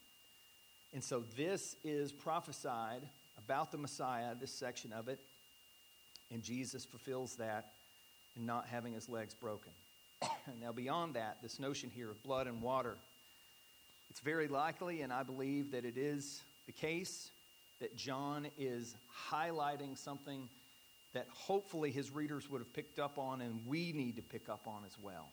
And 0.94 1.04
so 1.04 1.24
this 1.36 1.76
is 1.84 2.12
prophesied 2.12 3.02
about 3.38 3.72
the 3.72 3.78
Messiah, 3.78 4.36
this 4.40 4.54
section 4.54 4.94
of 4.94 5.08
it, 5.08 5.20
and 6.32 6.42
Jesus 6.42 6.86
fulfills 6.86 7.36
that 7.36 7.72
and 8.36 8.46
not 8.46 8.68
having 8.68 8.94
his 8.94 9.10
legs 9.10 9.34
broken. 9.34 9.72
now, 10.62 10.72
beyond 10.72 11.16
that, 11.16 11.38
this 11.42 11.60
notion 11.60 11.90
here 11.94 12.10
of 12.10 12.22
blood 12.24 12.48
and 12.48 12.62
water, 12.62 12.96
it's 14.10 14.20
very 14.20 14.48
likely, 14.48 15.02
and 15.02 15.12
I 15.12 15.24
believe 15.24 15.72
that 15.72 15.86
it 15.86 15.98
is 15.98 16.44
the 16.66 16.72
case, 16.72 17.32
that 17.80 17.96
John 17.96 18.48
is 18.58 18.96
highlighting 19.30 19.98
something 19.98 20.48
that 21.14 21.28
hopefully 21.32 21.92
his 21.92 22.12
readers 22.12 22.50
would 22.50 22.60
have 22.60 22.74
picked 22.74 23.00
up 23.00 23.18
on 23.18 23.42
and 23.42 23.66
we 23.66 23.92
need 23.94 24.18
to 24.18 24.22
pick 24.22 24.50
up 24.50 24.68
on 24.68 24.84
as 24.86 24.98
well. 25.02 25.30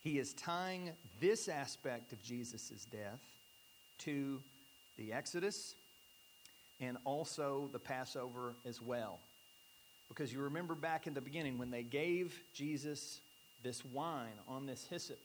He 0.00 0.18
is 0.18 0.32
tying 0.34 0.92
this 1.20 1.48
aspect 1.48 2.12
of 2.12 2.22
Jesus' 2.22 2.86
death 2.90 3.20
to 3.98 4.40
the 4.96 5.12
Exodus 5.12 5.74
and 6.80 6.96
also 7.04 7.68
the 7.72 7.78
Passover 7.78 8.54
as 8.64 8.80
well. 8.80 9.18
Because 10.08 10.32
you 10.32 10.40
remember 10.40 10.74
back 10.74 11.06
in 11.06 11.14
the 11.14 11.20
beginning 11.20 11.58
when 11.58 11.70
they 11.70 11.82
gave 11.82 12.38
Jesus 12.54 13.20
this 13.62 13.84
wine 13.84 14.38
on 14.48 14.66
this 14.66 14.86
hyssop, 14.88 15.18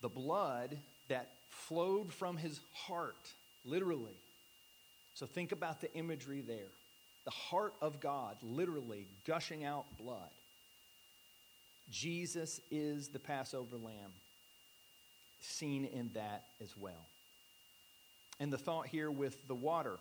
the 0.00 0.08
blood 0.08 0.76
that 1.08 1.28
flowed 1.50 2.12
from 2.12 2.36
his 2.36 2.60
heart, 2.72 3.32
literally. 3.64 4.16
So 5.14 5.26
think 5.26 5.52
about 5.52 5.80
the 5.80 5.92
imagery 5.94 6.40
there. 6.40 6.72
The 7.24 7.30
heart 7.30 7.74
of 7.80 8.00
God, 8.00 8.36
literally 8.42 9.06
gushing 9.26 9.64
out 9.64 9.84
blood. 9.98 10.30
Jesus 11.90 12.60
is 12.70 13.08
the 13.08 13.18
Passover 13.18 13.76
lamb, 13.76 14.12
seen 15.40 15.84
in 15.84 16.10
that 16.14 16.44
as 16.62 16.76
well. 16.76 17.06
And 18.40 18.52
the 18.52 18.58
thought 18.58 18.86
here 18.86 19.10
with 19.10 19.46
the 19.46 19.54
water 19.54 19.98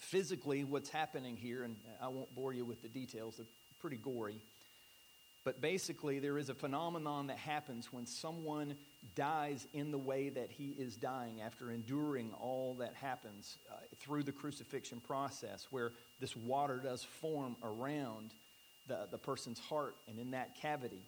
physically 0.00 0.64
what's 0.64 0.88
happening 0.90 1.36
here, 1.36 1.62
and 1.62 1.76
I 2.02 2.08
won't 2.08 2.34
bore 2.34 2.52
you 2.52 2.64
with 2.64 2.82
the 2.82 2.88
details, 2.88 3.36
they're 3.36 3.46
pretty 3.80 3.98
gory. 3.98 4.40
But 5.44 5.60
basically, 5.62 6.18
there 6.18 6.36
is 6.36 6.50
a 6.50 6.54
phenomenon 6.54 7.28
that 7.28 7.38
happens 7.38 7.92
when 7.92 8.04
someone 8.04 8.74
dies 9.14 9.66
in 9.72 9.90
the 9.90 9.98
way 9.98 10.28
that 10.28 10.50
he 10.50 10.74
is 10.78 10.96
dying 10.96 11.40
after 11.40 11.70
enduring 11.70 12.32
all 12.38 12.74
that 12.80 12.94
happens 12.94 13.56
uh, 13.70 13.76
through 13.98 14.22
the 14.22 14.32
crucifixion 14.32 15.00
process, 15.00 15.68
where 15.70 15.92
this 16.20 16.36
water 16.36 16.78
does 16.82 17.02
form 17.02 17.56
around 17.62 18.32
the, 18.86 19.06
the 19.10 19.18
person's 19.18 19.58
heart 19.58 19.96
and 20.08 20.18
in 20.18 20.32
that 20.32 20.54
cavity. 20.56 21.02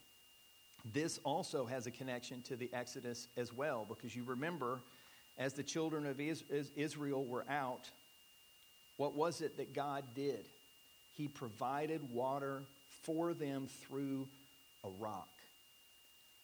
This 0.94 1.20
also 1.24 1.66
has 1.66 1.86
a 1.86 1.90
connection 1.90 2.40
to 2.42 2.56
the 2.56 2.70
Exodus 2.72 3.28
as 3.36 3.52
well, 3.52 3.84
because 3.86 4.16
you 4.16 4.24
remember, 4.24 4.80
as 5.36 5.52
the 5.52 5.62
children 5.62 6.06
of 6.06 6.20
Israel 6.20 7.24
were 7.24 7.44
out 7.50 7.90
what 9.02 9.16
was 9.16 9.40
it 9.40 9.56
that 9.56 9.74
God 9.74 10.04
did? 10.14 10.46
He 11.16 11.26
provided 11.26 12.12
water 12.12 12.62
for 13.02 13.34
them 13.34 13.66
through 13.66 14.28
a 14.84 14.90
rock. 15.00 15.26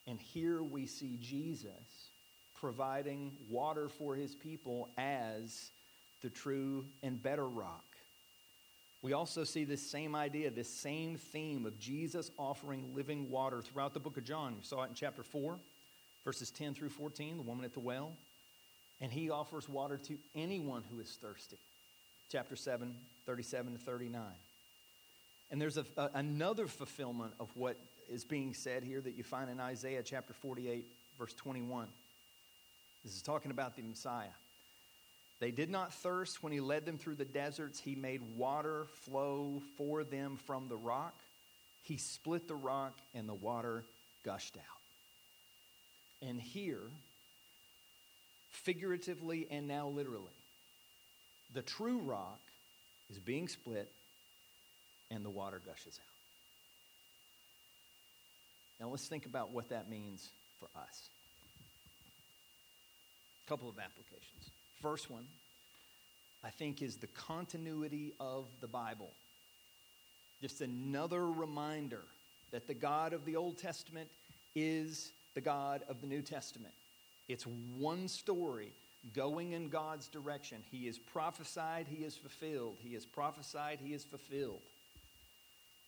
And 0.08 0.18
here 0.18 0.60
we 0.60 0.84
see 0.84 1.18
Jesus 1.20 2.08
providing 2.56 3.30
water 3.48 3.88
for 3.88 4.16
his 4.16 4.34
people 4.34 4.88
as 4.98 5.70
the 6.20 6.30
true 6.30 6.84
and 7.04 7.22
better 7.22 7.46
rock. 7.46 7.84
We 9.02 9.12
also 9.12 9.44
see 9.44 9.62
this 9.62 9.88
same 9.88 10.16
idea, 10.16 10.50
this 10.50 10.68
same 10.68 11.16
theme 11.16 11.64
of 11.64 11.78
Jesus 11.78 12.32
offering 12.40 12.92
living 12.92 13.30
water 13.30 13.62
throughout 13.62 13.94
the 13.94 14.00
book 14.00 14.16
of 14.16 14.24
John. 14.24 14.56
We 14.56 14.64
saw 14.64 14.82
it 14.82 14.88
in 14.88 14.94
chapter 14.96 15.22
4, 15.22 15.60
verses 16.24 16.50
10 16.50 16.74
through 16.74 16.88
14, 16.88 17.36
the 17.36 17.42
woman 17.44 17.64
at 17.64 17.72
the 17.72 17.78
well. 17.78 18.16
And 19.00 19.12
he 19.12 19.30
offers 19.30 19.68
water 19.68 19.96
to 19.96 20.18
anyone 20.34 20.82
who 20.90 20.98
is 20.98 21.16
thirsty 21.22 21.58
chapter 22.30 22.56
7, 22.56 22.94
37 23.26 23.72
to 23.72 23.78
39. 23.78 24.22
And 25.50 25.60
there's 25.60 25.78
a, 25.78 25.84
a, 25.96 26.10
another 26.14 26.66
fulfillment 26.66 27.32
of 27.40 27.48
what 27.56 27.76
is 28.10 28.24
being 28.24 28.54
said 28.54 28.84
here 28.84 29.00
that 29.00 29.16
you 29.16 29.24
find 29.24 29.50
in 29.50 29.60
Isaiah 29.60 30.02
chapter 30.02 30.32
48, 30.34 30.84
verse 31.18 31.32
21. 31.34 31.88
This 33.04 33.14
is 33.14 33.22
talking 33.22 33.50
about 33.50 33.76
the 33.76 33.82
Messiah. 33.82 34.28
They 35.40 35.50
did 35.50 35.70
not 35.70 35.94
thirst 35.94 36.42
when 36.42 36.52
he 36.52 36.60
led 36.60 36.84
them 36.84 36.98
through 36.98 37.14
the 37.14 37.24
deserts. 37.24 37.78
He 37.78 37.94
made 37.94 38.20
water 38.36 38.86
flow 39.02 39.62
for 39.76 40.04
them 40.04 40.36
from 40.46 40.68
the 40.68 40.76
rock. 40.76 41.14
He 41.84 41.96
split 41.96 42.48
the 42.48 42.56
rock, 42.56 42.98
and 43.14 43.28
the 43.28 43.34
water 43.34 43.84
gushed 44.24 44.56
out. 44.56 46.28
And 46.28 46.40
here, 46.40 46.82
figuratively 48.50 49.46
and 49.50 49.68
now 49.68 49.88
literally, 49.88 50.37
the 51.54 51.62
true 51.62 51.98
rock 51.98 52.40
is 53.10 53.18
being 53.18 53.48
split 53.48 53.90
and 55.10 55.24
the 55.24 55.30
water 55.30 55.60
gushes 55.64 55.98
out. 55.98 56.04
Now 58.80 58.90
let's 58.90 59.08
think 59.08 59.26
about 59.26 59.50
what 59.50 59.68
that 59.70 59.88
means 59.88 60.30
for 60.60 60.68
us. 60.78 61.08
A 63.46 63.48
couple 63.48 63.68
of 63.68 63.78
applications. 63.78 64.50
First 64.80 65.10
one, 65.10 65.24
I 66.44 66.50
think, 66.50 66.82
is 66.82 66.96
the 66.96 67.08
continuity 67.08 68.12
of 68.20 68.46
the 68.60 68.68
Bible. 68.68 69.10
Just 70.40 70.60
another 70.60 71.26
reminder 71.26 72.02
that 72.52 72.68
the 72.68 72.74
God 72.74 73.12
of 73.12 73.24
the 73.24 73.34
Old 73.34 73.58
Testament 73.58 74.08
is 74.54 75.12
the 75.34 75.40
God 75.40 75.82
of 75.88 76.00
the 76.00 76.06
New 76.06 76.22
Testament. 76.22 76.74
It's 77.28 77.44
one 77.76 78.06
story 78.06 78.72
going 79.14 79.52
in 79.52 79.68
God's 79.68 80.08
direction. 80.08 80.62
He 80.70 80.86
is 80.86 80.98
prophesied, 80.98 81.86
he 81.88 82.04
is 82.04 82.16
fulfilled. 82.16 82.76
He 82.80 82.94
is 82.94 83.06
prophesied, 83.06 83.78
he 83.82 83.92
is 83.94 84.04
fulfilled. 84.04 84.60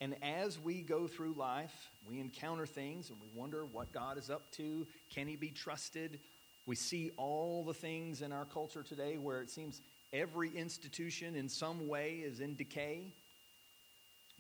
And 0.00 0.16
as 0.22 0.58
we 0.58 0.80
go 0.80 1.06
through 1.06 1.34
life, 1.34 1.90
we 2.08 2.20
encounter 2.20 2.64
things 2.64 3.10
and 3.10 3.18
we 3.20 3.28
wonder 3.34 3.66
what 3.66 3.92
God 3.92 4.16
is 4.16 4.30
up 4.30 4.50
to. 4.52 4.86
Can 5.10 5.26
he 5.26 5.36
be 5.36 5.50
trusted? 5.50 6.20
We 6.66 6.74
see 6.74 7.10
all 7.16 7.64
the 7.64 7.74
things 7.74 8.22
in 8.22 8.32
our 8.32 8.46
culture 8.46 8.82
today 8.82 9.18
where 9.18 9.42
it 9.42 9.50
seems 9.50 9.82
every 10.12 10.50
institution 10.56 11.36
in 11.36 11.48
some 11.48 11.86
way 11.86 12.22
is 12.24 12.40
in 12.40 12.56
decay. 12.56 13.12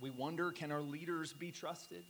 We 0.00 0.10
wonder 0.10 0.50
can 0.50 0.72
our 0.72 0.80
leaders 0.80 1.34
be 1.34 1.50
trusted? 1.50 2.04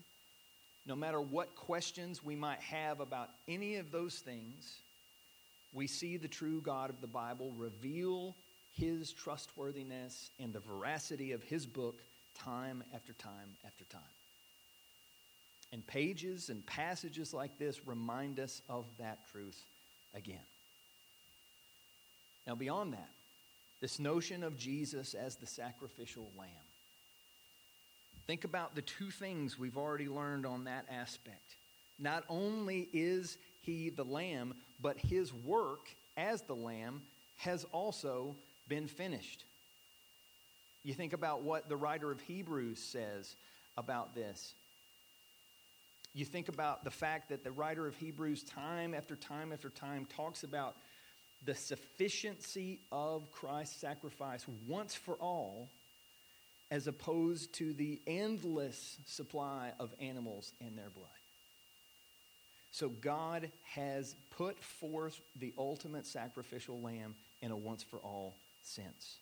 No 0.87 0.95
matter 0.95 1.21
what 1.21 1.57
questions 1.57 2.25
we 2.25 2.37
might 2.37 2.61
have 2.61 3.01
about 3.01 3.31
any 3.49 3.77
of 3.77 3.91
those 3.91 4.17
things, 4.21 4.79
we 5.73 5.87
see 5.87 6.17
the 6.17 6.29
true 6.29 6.61
God 6.61 6.91
of 6.91 7.01
the 7.01 7.07
Bible 7.07 7.53
reveal 7.57 8.37
his 8.73 9.13
trustworthiness 9.13 10.31
and 10.39 10.53
the 10.53 10.61
veracity 10.61 11.33
of 11.33 11.43
his 11.43 11.67
book 11.67 12.01
time 12.35 12.83
after 12.95 13.13
time 13.13 13.57
after 13.67 13.85
time. 13.85 14.01
And 15.73 15.87
pages 15.87 16.51
and 16.51 16.67
passages 16.67 17.33
like 17.33 17.59
this 17.59 17.87
remind 17.87 18.41
us 18.41 18.63
of 18.69 18.87
that 18.99 19.19
truth 19.31 19.63
again. 20.15 20.39
Now, 22.47 22.55
beyond 22.57 22.93
that, 22.95 23.11
this 23.81 23.99
notion 23.99 24.43
of 24.43 24.59
Jesus 24.59 25.15
as 25.15 25.37
the 25.37 25.47
sacrificial 25.47 26.31
lamb. 26.37 26.49
Think 28.27 28.45
about 28.45 28.75
the 28.75 28.83
two 28.83 29.11
things 29.11 29.59
we've 29.59 29.79
already 29.79 30.09
learned 30.09 30.47
on 30.47 30.65
that 30.65 30.87
aspect. 30.91 31.57
Not 31.99 32.25
only 32.29 32.89
is 32.93 33.39
he 33.63 33.91
the 33.91 34.05
lamb, 34.05 34.55
but 34.81 34.99
his 34.99 35.33
work 35.33 35.89
as 36.17 36.43
the 36.43 36.55
lamb 36.55 37.03
has 37.37 37.65
also 37.73 38.37
been 38.69 38.87
finished. 38.87 39.45
You 40.83 40.95
think 40.95 41.13
about 41.13 41.43
what 41.43 41.69
the 41.69 41.77
writer 41.77 42.11
of 42.11 42.21
Hebrews 42.21 42.79
says 42.79 43.35
about 43.77 44.15
this. 44.15 44.55
You 46.15 46.25
think 46.25 46.49
about 46.49 46.85
the 46.85 46.91
fact 46.91 47.29
that 47.29 47.45
the 47.45 47.53
writer 47.53 47.87
of 47.87 47.95
Hebrews, 47.97 48.43
time 48.43 48.95
after 48.95 49.15
time 49.15 49.53
after 49.53 49.69
time, 49.69 50.07
talks 50.17 50.43
about 50.43 50.75
the 51.45 51.55
sufficiency 51.55 52.81
of 52.91 53.31
Christ's 53.31 53.81
sacrifice 53.81 54.45
once 54.67 54.95
for 54.95 55.15
all, 55.15 55.69
as 56.71 56.87
opposed 56.87 57.55
to 57.55 57.73
the 57.73 58.01
endless 58.07 58.99
supply 59.07 59.73
of 59.79 59.91
animals 60.01 60.53
and 60.61 60.77
their 60.77 60.91
blood. 60.91 61.20
So 62.73 62.89
God 62.89 63.51
has 63.75 64.15
put 64.37 64.63
forth 64.63 65.21
the 65.37 65.53
ultimate 65.59 66.07
sacrificial 66.07 66.81
lamb 66.81 67.15
in 67.43 67.51
a 67.51 67.57
once 67.57 67.83
for 67.83 67.99
all 67.99 68.35
sense. 68.63 69.17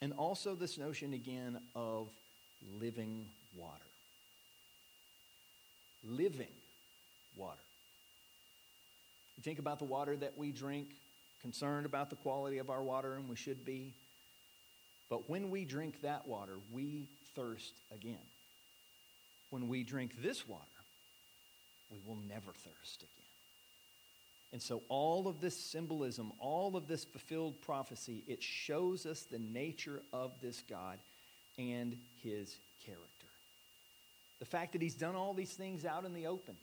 And 0.00 0.12
also, 0.12 0.54
this 0.54 0.78
notion 0.78 1.14
again 1.14 1.60
of 1.74 2.08
living 2.80 3.26
water. 3.56 3.78
Living 6.04 6.48
water. 7.36 7.60
You 9.36 9.42
think 9.42 9.58
about 9.58 9.78
the 9.78 9.84
water 9.84 10.16
that 10.16 10.36
we 10.36 10.50
drink, 10.52 10.88
concerned 11.40 11.86
about 11.86 12.10
the 12.10 12.16
quality 12.16 12.58
of 12.58 12.68
our 12.68 12.82
water, 12.82 13.14
and 13.14 13.28
we 13.28 13.36
should 13.36 13.64
be. 13.64 13.94
But 15.08 15.30
when 15.30 15.50
we 15.50 15.64
drink 15.64 16.02
that 16.02 16.26
water, 16.26 16.58
we 16.72 17.08
thirst 17.34 17.72
again. 17.92 18.18
When 19.50 19.68
we 19.68 19.84
drink 19.84 20.22
this 20.22 20.48
water, 20.48 20.64
we 21.92 21.98
will 22.06 22.18
never 22.28 22.52
thirst 22.52 23.02
again. 23.02 23.22
And 24.52 24.60
so, 24.60 24.82
all 24.88 25.28
of 25.28 25.40
this 25.40 25.56
symbolism, 25.56 26.32
all 26.38 26.76
of 26.76 26.86
this 26.86 27.04
fulfilled 27.04 27.60
prophecy, 27.62 28.22
it 28.26 28.42
shows 28.42 29.06
us 29.06 29.22
the 29.22 29.38
nature 29.38 30.02
of 30.12 30.32
this 30.42 30.62
God 30.68 30.98
and 31.58 31.96
his 32.22 32.58
character. 32.84 33.26
The 34.40 34.44
fact 34.46 34.72
that 34.72 34.82
he's 34.82 34.94
done 34.94 35.14
all 35.14 35.32
these 35.32 35.52
things 35.52 35.84
out 35.84 36.04
in 36.04 36.12
the 36.12 36.26
open. 36.26 36.56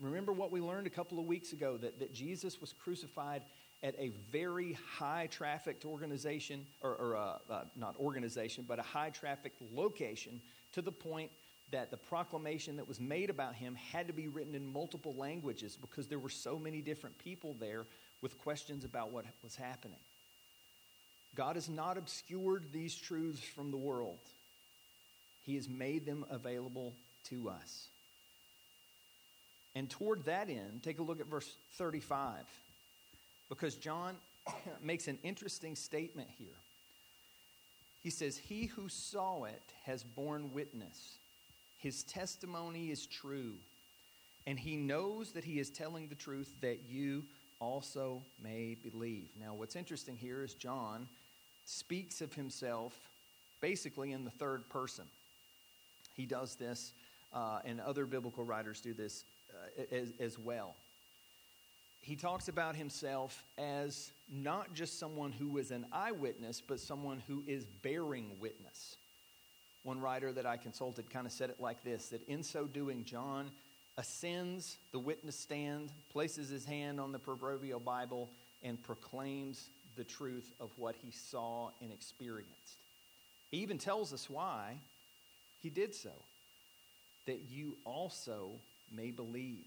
Remember 0.00 0.32
what 0.32 0.50
we 0.50 0.60
learned 0.60 0.86
a 0.86 0.90
couple 0.90 1.18
of 1.18 1.26
weeks 1.26 1.52
ago 1.52 1.76
that, 1.76 1.98
that 1.98 2.14
Jesus 2.14 2.60
was 2.60 2.72
crucified 2.72 3.42
at 3.82 3.94
a 3.98 4.10
very 4.32 4.78
high 4.96 5.28
trafficked 5.30 5.84
organization, 5.84 6.64
or, 6.82 6.94
or 6.94 7.16
uh, 7.16 7.38
uh, 7.50 7.64
not 7.76 7.94
organization, 8.00 8.64
but 8.66 8.78
a 8.78 8.82
high 8.82 9.10
trafficked 9.10 9.60
location 9.74 10.40
to 10.72 10.80
the 10.80 10.90
point 10.90 11.30
that 11.70 11.90
the 11.90 11.96
proclamation 11.96 12.76
that 12.76 12.86
was 12.86 13.00
made 13.00 13.30
about 13.30 13.54
him 13.54 13.74
had 13.74 14.06
to 14.06 14.12
be 14.12 14.28
written 14.28 14.54
in 14.54 14.66
multiple 14.66 15.14
languages 15.16 15.76
because 15.80 16.06
there 16.06 16.18
were 16.18 16.28
so 16.28 16.58
many 16.58 16.80
different 16.80 17.16
people 17.18 17.56
there 17.58 17.86
with 18.20 18.38
questions 18.38 18.84
about 18.84 19.10
what 19.10 19.24
was 19.42 19.56
happening. 19.56 19.98
God 21.34 21.56
has 21.56 21.68
not 21.68 21.98
obscured 21.98 22.64
these 22.72 22.94
truths 22.94 23.42
from 23.42 23.70
the 23.70 23.76
world, 23.76 24.18
He 25.44 25.56
has 25.56 25.68
made 25.68 26.06
them 26.06 26.24
available 26.30 26.94
to 27.30 27.48
us. 27.48 27.88
And 29.74 29.90
toward 29.90 30.24
that 30.26 30.48
end, 30.48 30.82
take 30.84 31.00
a 31.00 31.02
look 31.02 31.20
at 31.20 31.26
verse 31.26 31.52
35, 31.78 32.44
because 33.48 33.74
John 33.74 34.14
makes 34.82 35.08
an 35.08 35.18
interesting 35.24 35.74
statement 35.74 36.28
here. 36.38 36.46
He 38.02 38.10
says, 38.10 38.36
He 38.36 38.66
who 38.66 38.88
saw 38.88 39.44
it 39.44 39.62
has 39.84 40.04
borne 40.04 40.52
witness 40.52 41.16
his 41.84 42.02
testimony 42.04 42.90
is 42.90 43.06
true, 43.06 43.52
and 44.46 44.58
he 44.58 44.74
knows 44.74 45.32
that 45.32 45.44
he 45.44 45.58
is 45.58 45.68
telling 45.68 46.08
the 46.08 46.14
truth 46.14 46.50
that 46.62 46.88
you 46.88 47.24
also 47.60 48.22
may 48.42 48.74
believe. 48.74 49.28
Now, 49.38 49.52
what's 49.52 49.76
interesting 49.76 50.16
here 50.16 50.42
is 50.42 50.54
John 50.54 51.06
speaks 51.66 52.22
of 52.22 52.32
himself 52.32 52.98
basically 53.60 54.12
in 54.12 54.24
the 54.24 54.30
third 54.30 54.66
person. 54.70 55.04
He 56.16 56.24
does 56.24 56.54
this, 56.54 56.94
uh, 57.34 57.58
and 57.66 57.82
other 57.82 58.06
biblical 58.06 58.44
writers 58.44 58.80
do 58.80 58.94
this 58.94 59.24
uh, 59.52 59.94
as, 59.94 60.14
as 60.18 60.38
well. 60.38 60.76
He 62.00 62.16
talks 62.16 62.48
about 62.48 62.76
himself 62.76 63.44
as 63.58 64.10
not 64.32 64.72
just 64.72 64.98
someone 64.98 65.32
who 65.32 65.58
is 65.58 65.70
an 65.70 65.84
eyewitness, 65.92 66.62
but 66.66 66.80
someone 66.80 67.22
who 67.28 67.44
is 67.46 67.66
bearing 67.82 68.30
witness. 68.40 68.96
One 69.84 70.00
writer 70.00 70.32
that 70.32 70.46
I 70.46 70.56
consulted 70.56 71.10
kind 71.10 71.26
of 71.26 71.32
said 71.32 71.50
it 71.50 71.60
like 71.60 71.84
this 71.84 72.08
that 72.08 72.26
in 72.26 72.42
so 72.42 72.64
doing, 72.64 73.04
John 73.04 73.50
ascends 73.98 74.78
the 74.92 74.98
witness 74.98 75.38
stand, 75.38 75.90
places 76.10 76.48
his 76.48 76.64
hand 76.64 76.98
on 76.98 77.12
the 77.12 77.18
proverbial 77.18 77.80
Bible, 77.80 78.30
and 78.62 78.82
proclaims 78.82 79.68
the 79.96 80.02
truth 80.02 80.50
of 80.58 80.70
what 80.78 80.96
he 80.96 81.10
saw 81.10 81.70
and 81.82 81.92
experienced. 81.92 82.80
He 83.50 83.58
even 83.58 83.78
tells 83.78 84.12
us 84.12 84.28
why 84.28 84.78
he 85.60 85.68
did 85.68 85.94
so 85.94 86.10
that 87.26 87.42
you 87.50 87.76
also 87.84 88.52
may 88.90 89.10
believe. 89.10 89.66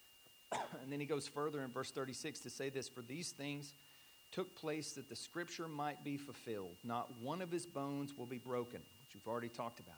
and 0.52 0.90
then 0.90 1.00
he 1.00 1.06
goes 1.06 1.26
further 1.26 1.62
in 1.62 1.70
verse 1.70 1.90
36 1.90 2.38
to 2.40 2.50
say 2.50 2.68
this 2.68 2.88
For 2.88 3.02
these 3.02 3.32
things 3.32 3.74
took 4.30 4.54
place 4.54 4.92
that 4.92 5.08
the 5.08 5.16
scripture 5.16 5.68
might 5.68 6.04
be 6.04 6.16
fulfilled. 6.16 6.76
Not 6.84 7.10
one 7.20 7.42
of 7.42 7.50
his 7.50 7.66
bones 7.66 8.16
will 8.16 8.26
be 8.26 8.38
broken 8.38 8.80
which 9.14 9.22
we've 9.22 9.30
already 9.30 9.48
talked 9.48 9.80
about. 9.80 9.94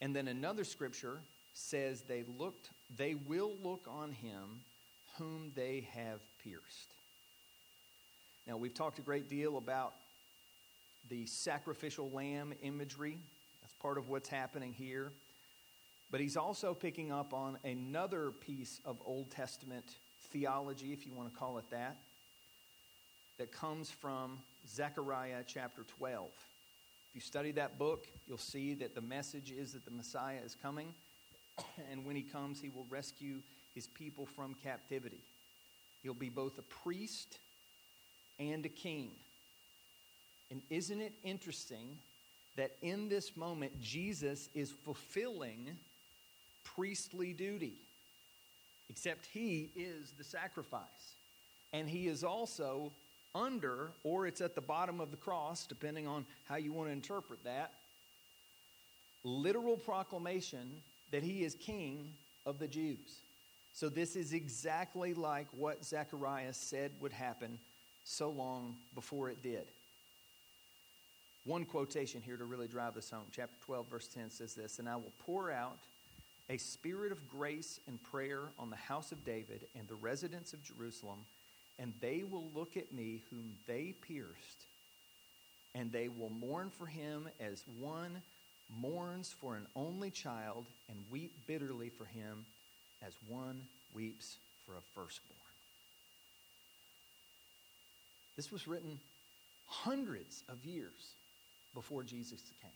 And 0.00 0.14
then 0.14 0.28
another 0.28 0.64
scripture 0.64 1.18
says 1.54 2.02
they 2.02 2.24
looked 2.38 2.70
they 2.96 3.14
will 3.14 3.52
look 3.62 3.86
on 3.88 4.12
him 4.12 4.60
whom 5.16 5.52
they 5.54 5.88
have 5.92 6.20
pierced. 6.42 6.92
Now 8.46 8.56
we've 8.56 8.74
talked 8.74 8.98
a 8.98 9.02
great 9.02 9.28
deal 9.28 9.56
about 9.56 9.94
the 11.10 11.26
sacrificial 11.26 12.10
lamb 12.10 12.54
imagery. 12.62 13.18
That's 13.62 13.74
part 13.74 13.98
of 13.98 14.08
what's 14.08 14.28
happening 14.28 14.72
here. 14.72 15.10
But 16.10 16.20
he's 16.20 16.36
also 16.36 16.72
picking 16.72 17.12
up 17.12 17.34
on 17.34 17.58
another 17.64 18.30
piece 18.30 18.80
of 18.84 18.98
Old 19.04 19.30
Testament 19.30 19.84
theology, 20.30 20.92
if 20.92 21.06
you 21.06 21.12
want 21.12 21.30
to 21.30 21.38
call 21.38 21.58
it 21.58 21.64
that, 21.70 21.96
that 23.38 23.52
comes 23.52 23.90
from 23.90 24.38
Zechariah 24.66 25.42
chapter 25.46 25.82
12. 25.98 26.30
If 27.10 27.14
you 27.14 27.20
study 27.20 27.52
that 27.52 27.78
book, 27.78 28.06
you'll 28.26 28.38
see 28.38 28.74
that 28.74 28.94
the 28.94 29.00
message 29.00 29.50
is 29.50 29.72
that 29.72 29.84
the 29.84 29.90
Messiah 29.90 30.40
is 30.44 30.54
coming, 30.54 30.92
and 31.90 32.04
when 32.04 32.16
he 32.16 32.22
comes, 32.22 32.60
he 32.60 32.68
will 32.68 32.86
rescue 32.90 33.36
his 33.74 33.86
people 33.86 34.26
from 34.26 34.54
captivity. 34.62 35.22
He'll 36.02 36.14
be 36.14 36.28
both 36.28 36.58
a 36.58 36.62
priest 36.62 37.38
and 38.38 38.64
a 38.66 38.68
king. 38.68 39.10
And 40.50 40.62
isn't 40.70 41.00
it 41.00 41.14
interesting 41.24 41.98
that 42.56 42.72
in 42.82 43.08
this 43.08 43.36
moment, 43.36 43.80
Jesus 43.80 44.48
is 44.54 44.70
fulfilling 44.70 45.76
priestly 46.64 47.32
duty, 47.32 47.74
except 48.90 49.26
he 49.26 49.70
is 49.74 50.12
the 50.18 50.24
sacrifice. 50.24 51.14
And 51.72 51.88
he 51.88 52.06
is 52.06 52.24
also 52.24 52.92
under, 53.34 53.90
or 54.04 54.26
it's 54.26 54.40
at 54.40 54.54
the 54.54 54.60
bottom 54.60 55.00
of 55.00 55.10
the 55.10 55.16
cross, 55.16 55.66
depending 55.66 56.06
on 56.06 56.24
how 56.44 56.56
you 56.56 56.72
want 56.72 56.88
to 56.88 56.92
interpret 56.92 57.42
that, 57.44 57.72
literal 59.24 59.76
proclamation 59.76 60.80
that 61.10 61.22
he 61.22 61.44
is 61.44 61.54
king 61.54 62.12
of 62.46 62.58
the 62.58 62.68
Jews. 62.68 63.20
So, 63.72 63.88
this 63.88 64.16
is 64.16 64.32
exactly 64.32 65.14
like 65.14 65.46
what 65.52 65.84
Zechariah 65.84 66.52
said 66.52 66.90
would 67.00 67.12
happen 67.12 67.58
so 68.04 68.30
long 68.30 68.74
before 68.94 69.30
it 69.30 69.42
did. 69.42 69.64
One 71.44 71.64
quotation 71.64 72.20
here 72.20 72.36
to 72.36 72.44
really 72.44 72.68
drive 72.68 72.94
this 72.94 73.10
home. 73.10 73.24
Chapter 73.30 73.54
12, 73.64 73.88
verse 73.88 74.08
10 74.08 74.30
says 74.30 74.54
this 74.54 74.78
And 74.78 74.88
I 74.88 74.96
will 74.96 75.12
pour 75.24 75.50
out 75.50 75.78
a 76.50 76.56
spirit 76.56 77.12
of 77.12 77.28
grace 77.28 77.80
and 77.86 78.02
prayer 78.02 78.40
on 78.58 78.70
the 78.70 78.76
house 78.76 79.12
of 79.12 79.24
David 79.24 79.66
and 79.78 79.86
the 79.86 79.94
residents 79.94 80.52
of 80.52 80.62
Jerusalem, 80.62 81.18
and 81.78 81.92
they 82.00 82.24
will 82.28 82.44
look 82.54 82.76
at 82.76 82.92
me 82.92 83.22
whom 83.30 83.52
they 83.66 83.94
pierced, 84.06 84.66
and 85.74 85.92
they 85.92 86.08
will 86.08 86.30
mourn 86.30 86.70
for 86.70 86.86
him 86.86 87.28
as 87.40 87.64
one 87.78 88.20
mourns 88.80 89.34
for 89.40 89.56
an 89.56 89.66
only 89.74 90.10
child, 90.10 90.66
and 90.88 90.98
weep 91.10 91.32
bitterly 91.46 91.88
for 91.88 92.04
him 92.04 92.44
as 93.06 93.14
one 93.28 93.62
weeps 93.94 94.36
for 94.66 94.72
a 94.72 94.82
firstborn. 94.94 95.38
This 98.36 98.52
was 98.52 98.68
written 98.68 98.98
hundreds 99.66 100.44
of 100.48 100.64
years 100.64 101.14
before 101.74 102.02
Jesus 102.02 102.40
came. 102.62 102.70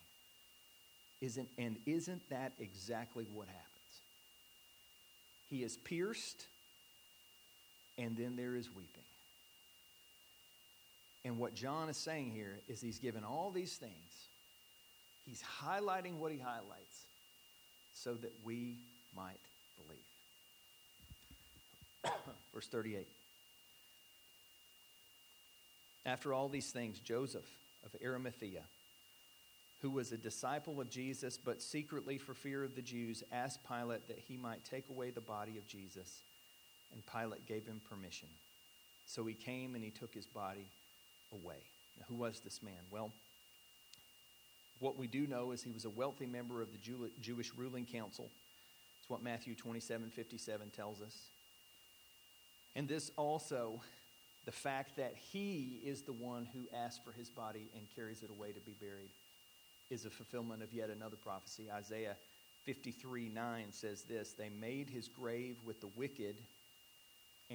Isn't, 1.21 1.49
and 1.59 1.77
isn't 1.87 2.29
that 2.31 2.53
exactly 2.59 3.27
what 3.33 3.47
happens? 3.47 3.69
He 5.49 5.62
is 5.62 5.77
pierced, 5.77 6.47
and 8.03 8.17
then 8.17 8.35
there 8.37 8.57
is 8.57 8.69
weeping. 8.75 9.05
And 11.25 11.38
what 11.38 11.55
John 11.55 11.88
is 11.88 11.97
saying 11.97 12.33
here 12.33 12.59
is 12.69 12.81
he's 12.81 12.99
given 12.99 13.23
all 13.23 13.53
these 13.53 13.77
things. 13.77 14.27
He's 15.25 15.43
highlighting 15.62 16.17
what 16.17 16.33
he 16.33 16.38
highlights 16.38 17.07
so 17.95 18.15
that 18.15 18.33
we 18.43 18.79
might 19.17 19.38
believe. 22.03 22.12
Verse 22.53 22.67
38. 22.67 23.07
After 26.05 26.35
all 26.35 26.49
these 26.49 26.73
things, 26.73 26.99
Joseph 26.99 27.47
of 27.85 27.95
Arimathea, 28.05 28.65
who 29.81 29.91
was 29.91 30.11
a 30.11 30.17
disciple 30.19 30.81
of 30.81 30.91
Jesus, 30.91 31.38
but 31.38 31.62
secretly 31.62 32.19
for 32.19 32.35
fear 32.35 32.65
of 32.65 32.75
the 32.75 32.83
Jews, 32.83 33.23
asked 33.31 33.61
Pilate 33.69 34.09
that 34.09 34.19
he 34.19 34.37
might 34.37 34.65
take 34.65 34.88
away 34.88 35.11
the 35.11 35.21
body 35.21 35.57
of 35.57 35.69
Jesus. 35.69 36.23
And 36.92 37.02
Pilate 37.07 37.46
gave 37.46 37.66
him 37.66 37.81
permission. 37.88 38.28
So 39.07 39.24
he 39.24 39.35
came 39.35 39.74
and 39.74 39.83
he 39.83 39.90
took 39.90 40.14
his 40.14 40.26
body 40.26 40.68
away. 41.33 41.59
Now, 41.98 42.07
who 42.09 42.16
was 42.16 42.40
this 42.40 42.62
man? 42.62 42.81
Well, 42.90 43.12
what 44.78 44.98
we 44.98 45.07
do 45.07 45.26
know 45.26 45.52
is 45.52 45.62
he 45.62 45.70
was 45.70 45.85
a 45.85 45.90
wealthy 45.90 46.26
member 46.26 46.61
of 46.61 46.68
the 46.72 46.78
Jewish 47.20 47.52
ruling 47.57 47.87
council. 47.87 48.31
It's 49.00 49.09
what 49.09 49.22
Matthew 49.22 49.55
27 49.55 50.11
57 50.11 50.70
tells 50.70 51.00
us. 51.00 51.16
And 52.74 52.88
this 52.88 53.11
also 53.16 53.81
the 54.44 54.52
fact 54.52 54.96
that 54.96 55.14
he 55.16 55.81
is 55.85 56.02
the 56.02 56.12
one 56.12 56.48
who 56.52 56.66
asked 56.76 57.05
for 57.05 57.12
his 57.12 57.31
body 57.31 57.68
and 57.76 57.87
carries 57.94 58.22
it 58.22 58.31
away 58.31 58.52
to 58.52 58.61
be 58.61 58.74
buried 58.81 59.11
is 59.90 60.05
a 60.05 60.11
fulfillment 60.11 60.62
of 60.62 60.72
yet 60.72 60.90
another 60.90 61.16
prophecy. 61.16 61.70
Isaiah 61.70 62.16
53 62.64 63.28
9 63.28 63.66
says 63.70 64.02
this 64.02 64.33
They 64.33 64.48
made 64.48 64.88
his 64.90 65.07
grave 65.07 65.59
with 65.64 65.81
the 65.81 65.90
wicked 65.96 66.37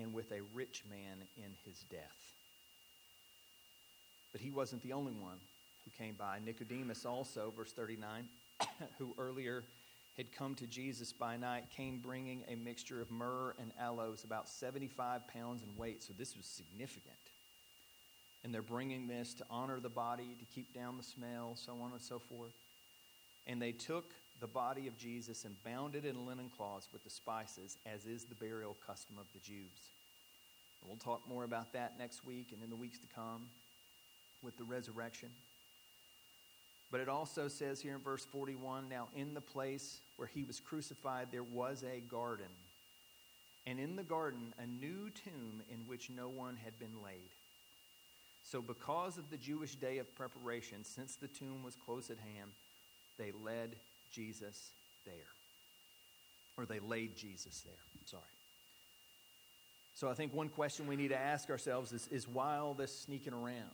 and 0.02 0.14
with 0.14 0.32
a 0.32 0.42
rich 0.54 0.84
man 0.90 1.28
in 1.36 1.52
his 1.66 1.80
death. 1.90 2.34
But 4.32 4.42
he 4.42 4.52
wasn't 4.52 4.84
the 4.84 4.94
only 4.94 5.14
one 5.14 5.40
who 5.84 6.04
came 6.04 6.16
by. 6.16 6.40
Nicodemus 6.44 7.06
also, 7.06 7.54
verse 7.56 7.72
39, 7.72 8.28
who 8.98 9.14
earlier 9.18 9.64
had 10.18 10.32
come 10.32 10.56
to 10.56 10.66
Jesus 10.66 11.14
by 11.14 11.38
night 11.38 11.66
came 11.70 12.00
bringing 12.00 12.44
a 12.48 12.56
mixture 12.56 13.02
of 13.02 13.12
myrrh 13.12 13.56
and 13.60 13.72
aloes, 13.80 14.24
about 14.24 14.50
75 14.50 15.28
pounds 15.28 15.62
in 15.62 15.76
weight. 15.78 16.04
So 16.04 16.14
this 16.18 16.36
was 16.36 16.46
significant. 16.46 17.16
And 18.44 18.54
they're 18.54 18.62
bringing 18.62 19.08
this 19.08 19.34
to 19.36 19.46
honor 19.50 19.80
the 19.80 19.90
body, 19.90 20.36
to 20.40 20.46
keep 20.46 20.74
down 20.74 20.98
the 20.98 21.04
smell, 21.04 21.56
so 21.56 21.74
on 21.84 21.92
and 21.92 22.02
so 22.02 22.20
forth. 22.20 22.54
And 23.46 23.62
they 23.62 23.72
took 23.72 24.12
the 24.40 24.48
body 24.48 24.88
of 24.88 24.98
Jesus 24.98 25.46
and 25.46 25.56
bound 25.64 25.96
it 25.96 26.06
in 26.06 26.26
linen 26.26 26.50
cloths 26.56 26.90
with 26.94 27.04
the 27.04 27.10
spices, 27.10 27.78
as 27.86 28.06
is 28.06 28.26
the 28.26 28.36
burial 28.36 28.76
custom 28.86 29.18
of 29.20 29.26
the 29.34 29.40
Jews. 29.40 29.92
And 30.82 30.90
we'll 30.90 30.98
talk 30.98 31.28
more 31.28 31.44
about 31.44 31.74
that 31.74 31.98
next 31.98 32.26
week 32.26 32.52
and 32.52 32.62
in 32.64 32.70
the 32.70 32.76
weeks 32.76 33.00
to 33.00 33.08
come 33.08 33.48
with 34.44 34.58
the 34.58 34.64
resurrection. 34.64 35.30
But 36.92 37.02
it 37.02 37.10
also 37.10 37.48
says 37.48 37.82
here 37.82 37.96
in 37.96 38.02
verse 38.02 38.26
41 38.26 38.88
now, 38.88 39.10
in 39.16 39.34
the 39.34 39.42
place 39.42 40.00
where 40.16 40.28
he 40.28 40.44
was 40.44 40.60
crucified, 40.60 41.28
there 41.32 41.44
was 41.44 41.84
a 41.84 42.00
garden. 42.00 42.46
And 43.66 43.80
in 43.80 43.98
the 43.98 44.04
garden, 44.04 44.54
a 44.58 44.66
new 44.66 45.10
tomb 45.10 45.62
in 45.70 45.80
which 45.88 46.10
no 46.10 46.30
one 46.30 46.56
had 46.64 46.80
been 46.80 47.04
laid. 47.04 47.30
So, 48.44 48.62
because 48.62 49.18
of 49.18 49.30
the 49.30 49.36
Jewish 49.36 49.76
day 49.76 49.98
of 49.98 50.16
preparation, 50.16 50.86
since 50.86 51.16
the 51.16 51.28
tomb 51.28 51.64
was 51.64 51.76
close 51.76 52.10
at 52.10 52.18
hand, 52.18 52.52
they 53.18 53.34
led 53.44 53.76
Jesus 54.12 54.72
there. 55.06 55.14
Or 56.58 56.66
they 56.66 56.80
laid 56.80 57.16
Jesus 57.16 57.62
there. 57.62 57.74
Sorry. 58.06 58.24
So, 59.96 60.10
I 60.10 60.14
think 60.14 60.34
one 60.34 60.50
question 60.50 60.88
we 60.88 60.96
need 60.96 61.10
to 61.10 61.18
ask 61.18 61.50
ourselves 61.50 61.92
is, 61.92 62.08
is 62.12 62.28
why 62.28 62.58
all 62.58 62.74
this 62.74 62.98
sneaking 62.98 63.34
around? 63.34 63.72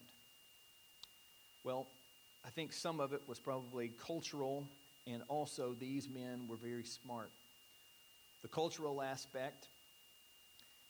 Well, 1.63 1.88
I 2.46 2.50
think 2.50 2.74
some 2.74 3.00
of 3.00 3.13
it 3.13 3.22
was 3.28 3.39
probably 3.39 3.91
cultural, 4.06 4.65
and 5.08 5.24
also 5.28 5.76
these 5.80 6.10
men 6.10 6.48
were 6.48 6.58
very 6.58 6.84
smart. 6.84 7.30
The 8.41 8.48
cultural 8.50 9.02
aspect 9.02 9.67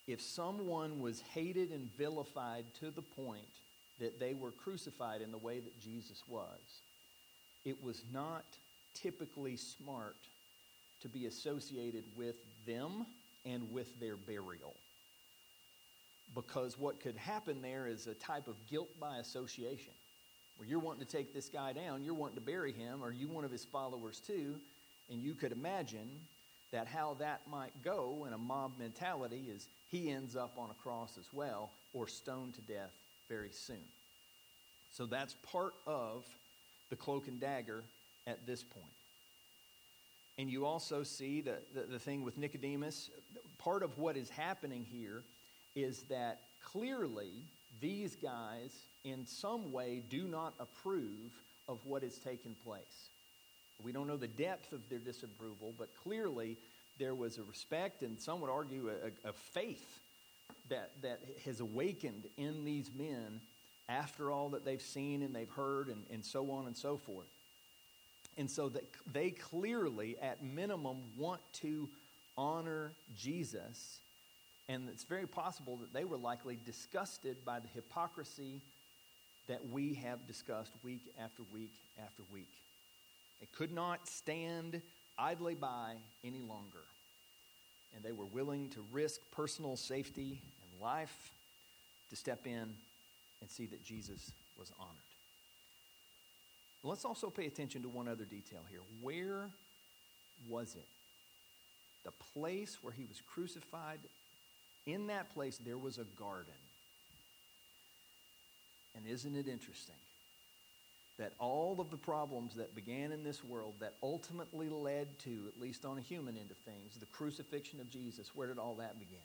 if 0.06 0.20
someone 0.20 1.00
was 1.00 1.22
hated 1.32 1.70
and 1.70 1.90
vilified 1.96 2.64
to 2.80 2.90
the 2.90 3.02
point 3.02 3.48
that 4.00 4.20
they 4.20 4.34
were 4.34 4.50
crucified 4.50 5.22
in 5.22 5.30
the 5.30 5.38
way 5.38 5.60
that 5.60 5.80
Jesus 5.80 6.22
was, 6.28 6.82
it 7.64 7.82
was 7.82 8.02
not 8.12 8.44
typically 8.94 9.56
smart 9.56 10.16
to 11.02 11.08
be 11.08 11.26
associated 11.26 12.04
with 12.16 12.36
them 12.66 13.06
and 13.44 13.70
with 13.72 14.00
their 14.00 14.16
burial. 14.16 14.74
Because 16.34 16.78
what 16.78 17.00
could 17.00 17.16
happen 17.16 17.60
there 17.60 17.86
is 17.86 18.06
a 18.06 18.14
type 18.14 18.48
of 18.48 18.54
guilt 18.66 18.88
by 18.98 19.18
association 19.18 19.92
where 20.56 20.68
you're 20.68 20.78
wanting 20.78 21.04
to 21.04 21.10
take 21.16 21.34
this 21.34 21.48
guy 21.48 21.72
down, 21.72 22.04
you're 22.04 22.14
wanting 22.14 22.36
to 22.36 22.40
bury 22.40 22.72
him, 22.72 23.02
or 23.02 23.12
you 23.12 23.28
one 23.28 23.44
of 23.44 23.50
his 23.50 23.64
followers 23.64 24.20
too, 24.20 24.54
and 25.10 25.20
you 25.22 25.34
could 25.34 25.52
imagine 25.52 26.08
that 26.72 26.86
how 26.86 27.14
that 27.18 27.40
might 27.50 27.72
go 27.84 28.24
in 28.26 28.32
a 28.32 28.38
mob 28.38 28.72
mentality 28.78 29.44
is 29.54 29.68
he 29.90 30.10
ends 30.10 30.34
up 30.34 30.56
on 30.58 30.70
a 30.70 30.82
cross 30.82 31.16
as 31.18 31.26
well 31.32 31.70
or 31.92 32.08
stoned 32.08 32.54
to 32.54 32.60
death 32.62 32.90
very 33.28 33.50
soon. 33.52 33.76
So 34.90 35.06
that's 35.06 35.34
part 35.52 35.74
of 35.86 36.24
the 36.90 36.96
cloak 36.96 37.28
and 37.28 37.40
dagger 37.40 37.82
at 38.26 38.46
this 38.46 38.62
point. 38.62 38.86
And 40.38 40.50
you 40.50 40.66
also 40.66 41.02
see 41.02 41.40
the, 41.40 41.56
the, 41.74 41.82
the 41.82 41.98
thing 41.98 42.24
with 42.24 42.36
Nicodemus. 42.38 43.10
Part 43.58 43.82
of 43.82 43.98
what 43.98 44.16
is 44.16 44.28
happening 44.28 44.84
here 44.90 45.22
is 45.76 46.02
that 46.10 46.40
clearly 46.64 47.30
these 47.80 48.16
guys, 48.16 48.72
in 49.04 49.26
some 49.26 49.72
way, 49.72 50.02
do 50.08 50.24
not 50.24 50.54
approve 50.58 51.32
of 51.68 51.78
what 51.84 52.02
has 52.02 52.18
taken 52.18 52.54
place. 52.64 53.08
We 53.82 53.92
don't 53.92 54.06
know 54.06 54.16
the 54.16 54.28
depth 54.28 54.72
of 54.72 54.88
their 54.88 54.98
disapproval, 54.98 55.74
but 55.78 55.88
clearly 56.02 56.56
there 56.98 57.14
was 57.14 57.38
a 57.38 57.42
respect 57.42 58.02
and 58.02 58.20
some 58.20 58.40
would 58.40 58.50
argue 58.50 58.90
a, 58.90 59.28
a, 59.28 59.32
faith 59.32 60.00
that, 60.68 60.90
that 61.02 61.20
has 61.44 61.60
awakened 61.60 62.24
in 62.36 62.64
these 62.64 62.90
men 62.96 63.40
after 63.88 64.30
all 64.30 64.48
that 64.50 64.64
they've 64.64 64.80
seen 64.80 65.22
and 65.22 65.34
they've 65.34 65.50
heard 65.50 65.88
and, 65.88 66.04
and 66.12 66.24
so 66.24 66.50
on 66.50 66.66
and 66.66 66.76
so 66.76 66.96
forth. 66.96 67.26
And 68.36 68.50
so 68.50 68.68
that 68.70 68.84
they 69.12 69.30
clearly, 69.30 70.16
at 70.20 70.42
minimum, 70.42 70.98
want 71.16 71.40
to 71.60 71.88
honor 72.36 72.92
Jesus 73.16 74.00
and 74.68 74.88
it's 74.88 75.04
very 75.04 75.26
possible 75.26 75.76
that 75.78 75.92
they 75.92 76.04
were 76.04 76.16
likely 76.16 76.58
disgusted 76.64 77.44
by 77.44 77.60
the 77.60 77.68
hypocrisy 77.68 78.62
that 79.46 79.60
we 79.70 79.94
have 79.94 80.26
discussed 80.26 80.72
week 80.82 81.12
after 81.22 81.42
week 81.52 81.72
after 82.02 82.22
week. 82.32 82.52
They 83.40 83.48
could 83.52 83.72
not 83.72 84.08
stand 84.08 84.80
idly 85.18 85.54
by 85.54 85.94
any 86.24 86.40
longer. 86.40 86.84
And 87.94 88.02
they 88.02 88.12
were 88.12 88.24
willing 88.24 88.70
to 88.70 88.84
risk 88.90 89.20
personal 89.32 89.76
safety 89.76 90.40
and 90.62 90.82
life 90.82 91.30
to 92.08 92.16
step 92.16 92.46
in 92.46 92.74
and 93.40 93.50
see 93.50 93.66
that 93.66 93.84
Jesus 93.84 94.32
was 94.58 94.72
honored. 94.80 95.13
Let's 96.84 97.04
also 97.04 97.30
pay 97.30 97.46
attention 97.46 97.82
to 97.82 97.88
one 97.88 98.08
other 98.08 98.24
detail 98.24 98.60
here. 98.70 98.80
Where 99.00 99.50
was 100.48 100.74
it 100.74 100.86
the 102.04 102.12
place 102.34 102.78
where 102.82 102.92
he 102.92 103.04
was 103.04 103.20
crucified, 103.26 103.98
in 104.86 105.06
that 105.06 105.32
place, 105.32 105.58
there 105.58 105.78
was 105.78 105.98
a 105.98 106.04
garden. 106.04 106.52
And 108.94 109.06
isn't 109.06 109.34
it 109.34 109.48
interesting 109.48 109.96
that 111.18 111.32
all 111.38 111.80
of 111.80 111.90
the 111.90 111.96
problems 111.96 112.54
that 112.56 112.74
began 112.74 113.12
in 113.12 113.24
this 113.24 113.42
world 113.42 113.74
that 113.80 113.94
ultimately 114.02 114.68
led 114.68 115.18
to, 115.20 115.30
at 115.48 115.60
least 115.60 115.84
on 115.84 115.96
a 115.96 116.00
human 116.00 116.36
end 116.36 116.50
of 116.50 116.56
things, 116.58 116.96
the 116.98 117.06
crucifixion 117.06 117.80
of 117.80 117.88
Jesus, 117.88 118.34
where 118.34 118.48
did 118.48 118.58
all 118.58 118.74
that 118.74 118.98
begin? 118.98 119.16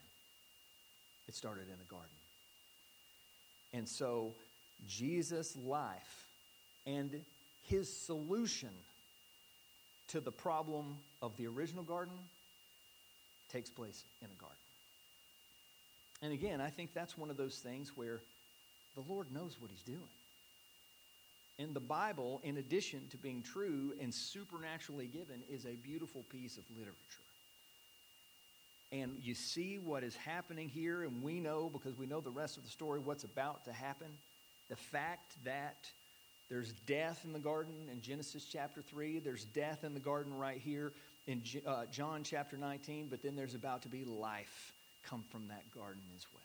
It 1.27 1.35
started 1.35 1.67
in 1.67 1.73
a 1.73 1.91
garden. 1.91 2.09
And 3.73 3.87
so, 3.87 4.33
Jesus' 4.87 5.55
life 5.57 6.27
and 6.85 7.21
his 7.69 7.91
solution 7.91 8.69
to 10.09 10.19
the 10.19 10.31
problem 10.31 10.97
of 11.21 11.37
the 11.37 11.47
original 11.47 11.83
garden 11.83 12.15
takes 13.51 13.69
place 13.69 14.03
in 14.21 14.27
a 14.27 14.41
garden. 14.41 14.57
And 16.21 16.33
again, 16.33 16.61
I 16.61 16.69
think 16.69 16.93
that's 16.93 17.17
one 17.17 17.29
of 17.29 17.37
those 17.37 17.57
things 17.57 17.91
where 17.95 18.19
the 18.95 19.03
Lord 19.07 19.31
knows 19.31 19.55
what 19.59 19.71
he's 19.71 19.83
doing. 19.83 20.09
And 21.59 21.73
the 21.73 21.79
Bible, 21.79 22.41
in 22.43 22.57
addition 22.57 23.01
to 23.11 23.17
being 23.17 23.43
true 23.43 23.93
and 24.01 24.13
supernaturally 24.13 25.07
given, 25.07 25.41
is 25.49 25.65
a 25.65 25.75
beautiful 25.83 26.23
piece 26.31 26.57
of 26.57 26.63
literature. 26.75 26.95
And 28.91 29.17
you 29.21 29.35
see 29.35 29.77
what 29.77 30.03
is 30.03 30.15
happening 30.15 30.69
here, 30.69 31.03
and 31.03 31.21
we 31.21 31.39
know, 31.39 31.69
because 31.71 31.97
we 31.97 32.07
know 32.07 32.21
the 32.21 32.31
rest 32.31 32.57
of 32.57 32.63
the 32.63 32.69
story, 32.69 32.99
what's 32.99 33.23
about 33.23 33.65
to 33.65 33.73
happen. 33.73 34.07
The 34.69 34.75
fact 34.75 35.33
that 35.45 35.91
there's 36.49 36.73
death 36.87 37.21
in 37.25 37.33
the 37.33 37.39
garden 37.39 37.73
in 37.91 38.01
Genesis 38.01 38.45
chapter 38.45 38.81
3, 38.81 39.19
there's 39.19 39.45
death 39.45 39.83
in 39.83 39.93
the 39.93 39.99
garden 39.99 40.33
right 40.33 40.57
here 40.57 40.93
in 41.27 41.43
uh, 41.65 41.85
John 41.91 42.23
chapter 42.23 42.57
19, 42.57 43.07
but 43.07 43.21
then 43.21 43.35
there's 43.35 43.53
about 43.53 43.83
to 43.83 43.87
be 43.87 44.03
life 44.03 44.73
come 45.03 45.23
from 45.31 45.47
that 45.49 45.69
garden 45.71 46.01
as 46.15 46.25
well. 46.33 46.43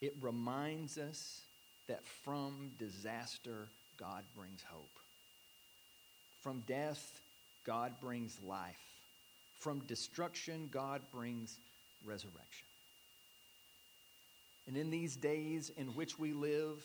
It 0.00 0.14
reminds 0.20 0.98
us 0.98 1.40
that 1.88 2.04
from 2.22 2.70
disaster, 2.78 3.68
God 3.98 4.22
brings 4.36 4.62
hope. 4.62 4.84
From 6.42 6.62
death, 6.66 7.20
God 7.64 7.92
brings 8.00 8.38
life. 8.46 8.76
From 9.58 9.80
destruction, 9.86 10.68
God 10.70 11.00
brings 11.12 11.58
resurrection. 12.04 12.66
And 14.66 14.76
in 14.76 14.90
these 14.90 15.16
days 15.16 15.70
in 15.76 15.88
which 15.88 16.18
we 16.18 16.32
live, 16.32 16.84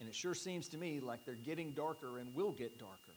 and 0.00 0.08
it 0.08 0.14
sure 0.14 0.34
seems 0.34 0.68
to 0.68 0.78
me 0.78 0.98
like 0.98 1.24
they're 1.24 1.34
getting 1.34 1.72
darker 1.72 2.18
and 2.18 2.34
will 2.34 2.52
get 2.52 2.78
darker, 2.78 3.14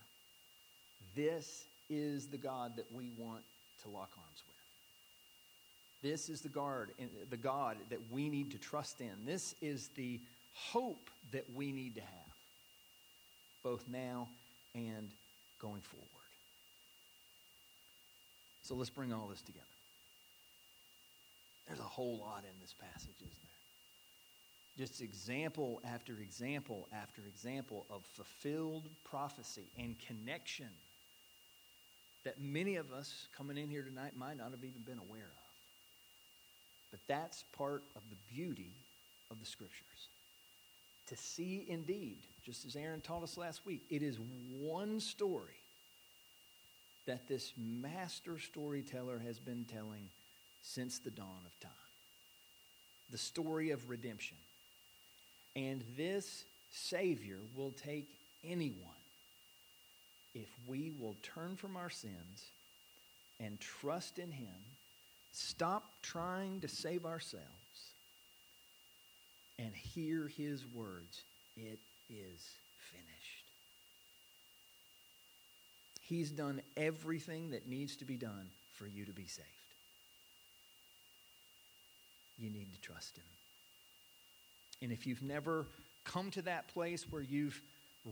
this 1.15 1.65
is 1.89 2.27
the 2.27 2.37
God 2.37 2.75
that 2.75 2.91
we 2.91 3.09
want 3.17 3.43
to 3.83 3.89
lock 3.89 4.11
arms 4.17 4.43
with. 4.45 6.11
This 6.11 6.27
is 6.27 6.41
the 6.41 6.49
guard, 6.49 6.91
the 7.29 7.37
God 7.37 7.77
that 7.89 7.99
we 8.11 8.29
need 8.29 8.51
to 8.51 8.57
trust 8.57 8.99
in. 8.99 9.25
This 9.25 9.55
is 9.61 9.89
the 9.95 10.19
hope 10.53 11.09
that 11.31 11.45
we 11.55 11.71
need 11.71 11.95
to 11.95 12.01
have, 12.01 12.09
both 13.63 13.85
now 13.89 14.27
and 14.75 15.09
going 15.61 15.81
forward. 15.81 16.07
So 18.63 18.75
let's 18.75 18.89
bring 18.89 19.13
all 19.13 19.27
this 19.27 19.41
together. 19.41 19.63
There's 21.67 21.79
a 21.79 21.83
whole 21.83 22.17
lot 22.17 22.39
in 22.39 22.61
this 22.61 22.73
passage, 22.73 23.15
isn't 23.19 23.29
there? 23.31 23.52
Just 24.77 25.01
example 25.01 25.81
after 25.85 26.13
example 26.13 26.87
after 26.93 27.21
example 27.27 27.85
of 27.89 28.03
fulfilled 28.05 28.89
prophecy 29.03 29.69
and 29.77 29.95
connection 30.07 30.69
that 32.23 32.41
many 32.41 32.77
of 32.77 32.91
us 32.91 33.27
coming 33.37 33.57
in 33.57 33.69
here 33.69 33.83
tonight 33.83 34.15
might 34.17 34.37
not 34.37 34.51
have 34.51 34.63
even 34.63 34.81
been 34.85 34.97
aware 34.97 35.21
of. 35.21 35.43
But 36.89 37.01
that's 37.07 37.43
part 37.55 37.83
of 37.95 38.01
the 38.09 38.15
beauty 38.33 38.71
of 39.29 39.39
the 39.39 39.45
scriptures. 39.45 40.07
To 41.07 41.17
see 41.17 41.65
indeed, 41.67 42.19
just 42.43 42.65
as 42.65 42.75
Aaron 42.75 43.01
taught 43.01 43.23
us 43.23 43.37
last 43.37 43.65
week, 43.65 43.83
it 43.89 44.01
is 44.01 44.17
one 44.59 44.99
story 44.99 45.59
that 47.05 47.27
this 47.27 47.53
master 47.57 48.39
storyteller 48.39 49.19
has 49.19 49.37
been 49.37 49.65
telling 49.65 50.09
since 50.61 50.99
the 50.99 51.11
dawn 51.11 51.41
of 51.45 51.59
time 51.59 51.71
the 53.13 53.17
story 53.19 53.69
of 53.69 53.89
redemption. 53.89 54.37
And 55.55 55.83
this 55.95 56.45
Savior 56.71 57.39
will 57.55 57.71
take 57.71 58.09
anyone 58.43 58.89
if 60.33 60.49
we 60.67 60.91
will 60.99 61.15
turn 61.21 61.55
from 61.55 61.77
our 61.77 61.89
sins 61.89 62.51
and 63.39 63.59
trust 63.59 64.19
in 64.19 64.31
Him, 64.31 64.47
stop 65.31 65.83
trying 66.01 66.61
to 66.61 66.67
save 66.67 67.05
ourselves, 67.05 67.45
and 69.59 69.73
hear 69.75 70.27
His 70.27 70.63
words 70.73 71.23
It 71.55 71.79
is 72.09 72.41
finished. 72.91 73.45
He's 76.01 76.31
done 76.31 76.61
everything 76.75 77.51
that 77.51 77.67
needs 77.67 77.95
to 77.97 78.05
be 78.05 78.17
done 78.17 78.49
for 78.73 78.87
you 78.87 79.05
to 79.05 79.13
be 79.13 79.27
saved. 79.27 79.47
You 82.39 82.49
need 82.49 82.73
to 82.73 82.81
trust 82.81 83.15
Him. 83.17 83.23
And 84.83 84.91
if 84.91 85.07
you've 85.07 85.23
never 85.23 85.65
come 86.03 86.29
to 86.31 86.41
that 86.41 86.67
place 86.67 87.05
where 87.09 87.21
you've 87.21 87.59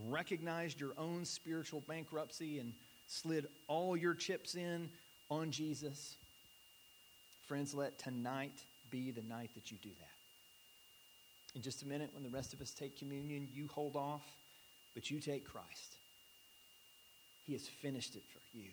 recognized 0.08 0.80
your 0.80 0.94
own 0.96 1.26
spiritual 1.26 1.82
bankruptcy 1.86 2.60
and 2.60 2.72
slid 3.06 3.46
all 3.68 3.94
your 3.94 4.14
chips 4.14 4.54
in 4.54 4.88
on 5.30 5.50
Jesus, 5.50 6.16
friends, 7.46 7.74
let 7.74 7.98
tonight 7.98 8.58
be 8.90 9.10
the 9.10 9.20
night 9.20 9.50
that 9.54 9.70
you 9.70 9.76
do 9.82 9.90
that. 9.90 11.54
In 11.54 11.60
just 11.60 11.82
a 11.82 11.86
minute, 11.86 12.08
when 12.14 12.22
the 12.22 12.30
rest 12.30 12.54
of 12.54 12.62
us 12.62 12.70
take 12.70 12.98
communion, 12.98 13.48
you 13.52 13.68
hold 13.70 13.94
off, 13.94 14.24
but 14.94 15.10
you 15.10 15.20
take 15.20 15.44
Christ. 15.44 15.98
He 17.44 17.52
has 17.52 17.68
finished 17.68 18.16
it 18.16 18.22
for 18.32 18.56
you. 18.56 18.70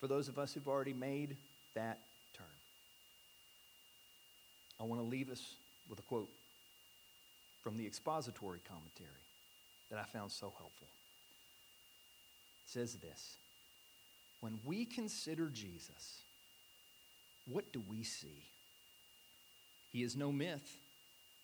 For 0.00 0.06
those 0.06 0.28
of 0.28 0.38
us 0.38 0.54
who've 0.54 0.66
already 0.66 0.94
made 0.94 1.36
that 1.74 1.98
I 4.80 4.84
want 4.84 5.00
to 5.00 5.06
leave 5.06 5.30
us 5.30 5.54
with 5.88 5.98
a 5.98 6.02
quote 6.02 6.30
from 7.62 7.76
the 7.76 7.86
expository 7.86 8.60
commentary 8.68 9.08
that 9.90 9.98
I 9.98 10.04
found 10.04 10.30
so 10.30 10.52
helpful. 10.56 10.88
It 12.64 12.70
says 12.70 12.94
this 12.94 13.36
When 14.40 14.58
we 14.64 14.84
consider 14.84 15.48
Jesus, 15.48 16.22
what 17.50 17.72
do 17.72 17.82
we 17.88 18.02
see? 18.02 18.44
He 19.92 20.02
is 20.02 20.16
no 20.16 20.30
myth, 20.30 20.78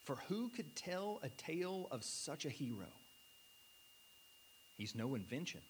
for 0.05 0.17
who 0.29 0.49
could 0.49 0.77
tell 0.77 1.21
a 1.23 1.29
tale 1.31 1.89
of 1.91 2.05
such 2.05 2.45
a 2.45 2.51
hero? 2.51 2.89
He's 4.77 4.95
no 4.95 5.15
invention, 5.15 5.61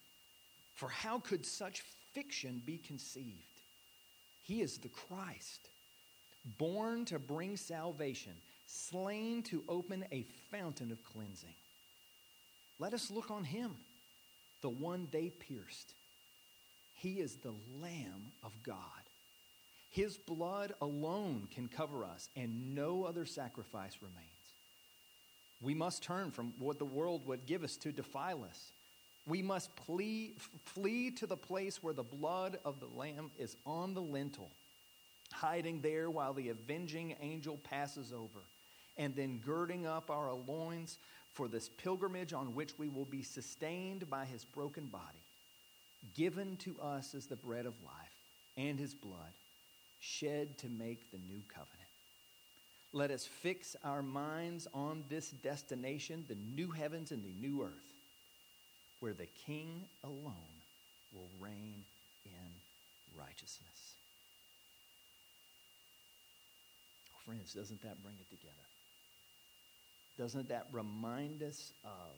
for 0.75 0.89
how 0.89 1.19
could 1.19 1.45
such 1.45 1.83
fiction 2.13 2.61
be 2.65 2.77
conceived? 2.77 3.61
He 4.41 4.61
is 4.61 4.77
the 4.77 4.89
Christ 4.89 5.69
born 6.57 7.05
to 7.05 7.19
bring 7.19 7.57
salvation, 7.57 8.33
slain 8.65 9.43
to 9.43 9.63
open 9.67 10.05
a 10.11 10.25
fountain 10.51 10.91
of 10.91 11.03
cleansing. 11.03 11.53
Let 12.79 12.93
us 12.93 13.11
look 13.11 13.31
on 13.31 13.43
him, 13.43 13.75
the 14.61 14.69
one 14.69 15.07
they 15.11 15.29
pierced. 15.29 15.93
He 16.95 17.19
is 17.19 17.35
the 17.37 17.53
Lamb 17.81 18.31
of 18.43 18.51
God. 18.63 18.77
His 19.89 20.17
blood 20.17 20.73
alone 20.81 21.47
can 21.53 21.67
cover 21.67 22.03
us, 22.03 22.29
and 22.35 22.73
no 22.73 23.03
other 23.05 23.25
sacrifice 23.25 23.97
remains. 24.01 24.27
We 25.61 25.73
must 25.73 26.03
turn 26.03 26.31
from 26.31 26.53
what 26.59 26.79
the 26.79 26.85
world 26.85 27.27
would 27.27 27.45
give 27.45 27.63
us 27.63 27.77
to 27.77 27.91
defile 27.91 28.43
us. 28.43 28.71
We 29.25 29.41
must 29.41 29.69
flee 29.85 30.35
to 31.17 31.27
the 31.27 31.37
place 31.37 31.81
where 31.81 31.93
the 31.93 32.03
blood 32.03 32.59
of 32.65 32.79
the 32.79 32.87
Lamb 32.97 33.31
is 33.37 33.55
on 33.65 33.93
the 33.93 34.01
lintel 34.01 34.49
hiding 35.33 35.81
there 35.81 36.09
while 36.09 36.33
the 36.33 36.49
avenging 36.49 37.15
angel 37.21 37.59
passes 37.63 38.13
over, 38.13 38.39
and 38.97 39.15
then 39.15 39.41
girding 39.45 39.85
up 39.85 40.09
our 40.09 40.33
loins 40.33 40.97
for 41.33 41.47
this 41.47 41.69
pilgrimage 41.69 42.31
on 42.33 42.55
which 42.55 42.77
we 42.77 42.89
will 42.89 43.05
be 43.05 43.23
sustained 43.23 44.09
by 44.09 44.25
his 44.25 44.45
broken 44.45 44.85
body, 44.85 45.23
given 46.15 46.55
to 46.57 46.79
us 46.79 47.15
as 47.15 47.25
the 47.25 47.35
bread 47.35 47.65
of 47.65 47.73
life, 47.83 47.93
and 48.55 48.79
his 48.79 48.93
blood, 48.93 49.33
shed 49.99 50.57
to 50.59 50.69
make 50.69 51.11
the 51.11 51.17
new 51.17 51.41
covenant. 51.47 51.79
Let 52.91 53.09
us 53.09 53.25
fix 53.25 53.75
our 53.83 54.03
minds 54.03 54.67
on 54.73 55.03
this 55.09 55.29
destination, 55.29 56.25
the 56.27 56.37
new 56.55 56.69
heavens 56.69 57.11
and 57.11 57.23
the 57.23 57.47
new 57.47 57.63
earth, 57.63 57.71
where 58.99 59.13
the 59.13 59.27
King 59.47 59.85
alone 60.03 60.53
will 61.11 61.29
reign 61.39 61.83
in 62.25 63.17
righteousness. 63.17 63.92
Friends, 67.25 67.53
doesn't 67.53 67.81
that 67.83 68.01
bring 68.03 68.15
it 68.19 68.29
together? 68.29 68.53
Doesn't 70.17 70.49
that 70.49 70.67
remind 70.71 71.41
us 71.41 71.73
of 71.83 72.15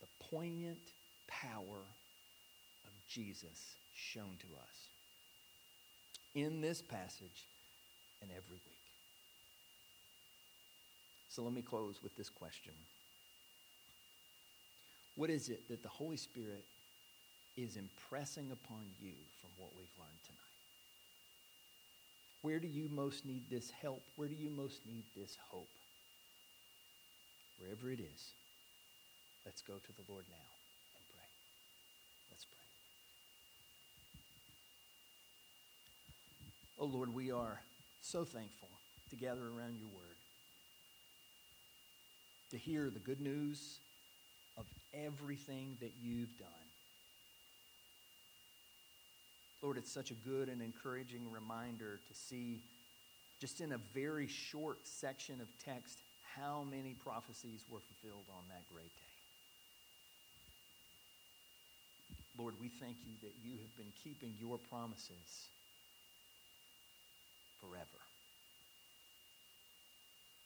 the 0.00 0.24
poignant 0.30 0.78
power 1.26 1.78
of 2.84 2.90
Jesus 3.08 3.76
shown 3.94 4.36
to 4.40 4.46
us 4.56 4.88
in 6.34 6.60
this 6.60 6.82
passage 6.82 7.46
and 8.20 8.30
every 8.30 8.56
week. 8.56 8.72
So 11.28 11.42
let 11.42 11.52
me 11.52 11.62
close 11.62 12.02
with 12.02 12.16
this 12.16 12.28
question 12.28 12.72
What 15.14 15.30
is 15.30 15.48
it 15.48 15.68
that 15.68 15.82
the 15.82 15.88
Holy 15.88 16.16
Spirit 16.16 16.64
is 17.56 17.76
impressing 17.76 18.50
upon 18.50 18.84
you 19.00 19.12
from 19.40 19.50
what 19.58 19.70
we've 19.76 19.98
learned 19.98 20.22
tonight? 20.24 20.41
Where 22.42 22.58
do 22.58 22.66
you 22.66 22.88
most 22.90 23.24
need 23.24 23.44
this 23.48 23.70
help? 23.70 24.02
Where 24.16 24.28
do 24.28 24.34
you 24.34 24.50
most 24.50 24.84
need 24.84 25.04
this 25.16 25.36
hope? 25.48 25.68
Wherever 27.58 27.90
it 27.90 28.00
is, 28.00 28.32
let's 29.46 29.62
go 29.62 29.74
to 29.74 29.92
the 29.92 30.12
Lord 30.12 30.24
now 30.28 30.36
and 30.96 31.04
pray. 31.14 31.28
Let's 32.30 32.44
pray. 32.44 32.58
Oh 36.80 36.86
Lord, 36.86 37.14
we 37.14 37.30
are 37.30 37.60
so 38.00 38.24
thankful 38.24 38.68
to 39.10 39.16
gather 39.16 39.42
around 39.42 39.76
your 39.78 39.88
word, 39.88 40.18
to 42.50 42.58
hear 42.58 42.90
the 42.90 42.98
good 42.98 43.20
news 43.20 43.78
of 44.58 44.64
everything 44.92 45.76
that 45.80 45.92
you've 46.02 46.36
done. 46.38 46.48
Lord, 49.62 49.78
it's 49.78 49.92
such 49.92 50.10
a 50.10 50.14
good 50.14 50.48
and 50.48 50.60
encouraging 50.60 51.30
reminder 51.30 52.00
to 52.08 52.14
see, 52.14 52.60
just 53.40 53.60
in 53.60 53.72
a 53.72 53.78
very 53.94 54.26
short 54.26 54.78
section 54.86 55.40
of 55.40 55.46
text, 55.64 55.98
how 56.36 56.64
many 56.68 56.94
prophecies 56.94 57.64
were 57.70 57.78
fulfilled 57.80 58.26
on 58.28 58.42
that 58.48 58.62
great 58.74 58.84
day. 58.84 59.12
Lord, 62.38 62.54
we 62.60 62.68
thank 62.68 62.96
you 63.06 63.12
that 63.22 63.34
you 63.44 63.52
have 63.52 63.76
been 63.76 63.92
keeping 64.02 64.34
your 64.40 64.58
promises 64.58 65.48
forever. 67.60 67.84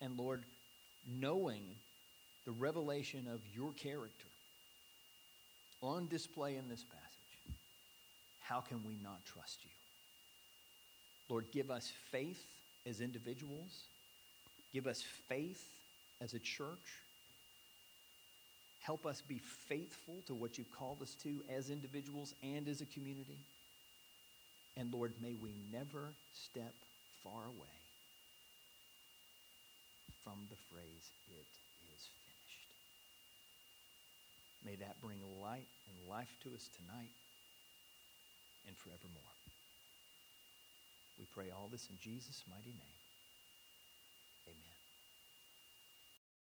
And 0.02 0.18
Lord, 0.18 0.44
knowing 1.08 1.62
the 2.44 2.52
revelation 2.52 3.26
of 3.32 3.40
your 3.54 3.72
character 3.72 4.26
on 5.80 6.08
display 6.08 6.56
in 6.56 6.68
this 6.68 6.84
passage, 6.84 7.05
how 8.48 8.60
can 8.60 8.82
we 8.84 8.96
not 9.02 9.24
trust 9.24 9.58
you? 9.64 9.70
Lord, 11.28 11.46
give 11.52 11.70
us 11.70 11.92
faith 12.10 12.44
as 12.86 13.00
individuals. 13.00 13.88
Give 14.72 14.86
us 14.86 15.02
faith 15.28 15.64
as 16.20 16.34
a 16.34 16.38
church. 16.38 17.02
Help 18.80 19.04
us 19.04 19.20
be 19.20 19.40
faithful 19.68 20.14
to 20.26 20.34
what 20.34 20.58
you've 20.58 20.70
called 20.70 21.02
us 21.02 21.14
to 21.24 21.42
as 21.52 21.70
individuals 21.70 22.34
and 22.42 22.68
as 22.68 22.80
a 22.80 22.86
community. 22.86 23.38
And 24.76 24.92
Lord, 24.92 25.12
may 25.20 25.34
we 25.34 25.50
never 25.72 26.12
step 26.32 26.74
far 27.24 27.46
away 27.46 27.76
from 30.22 30.38
the 30.50 30.56
phrase, 30.70 31.10
it 31.28 31.46
is 31.94 32.02
finished. 32.02 32.66
May 34.64 34.76
that 34.84 35.00
bring 35.00 35.18
light 35.42 35.66
and 35.88 36.10
life 36.10 36.34
to 36.44 36.50
us 36.54 36.68
tonight 36.76 37.10
and 38.66 38.76
forevermore. 38.76 39.34
We 41.18 41.26
pray 41.32 41.50
all 41.50 41.68
this 41.70 41.88
in 41.88 41.96
Jesus' 41.98 42.44
mighty 42.48 42.74
name. 42.76 42.95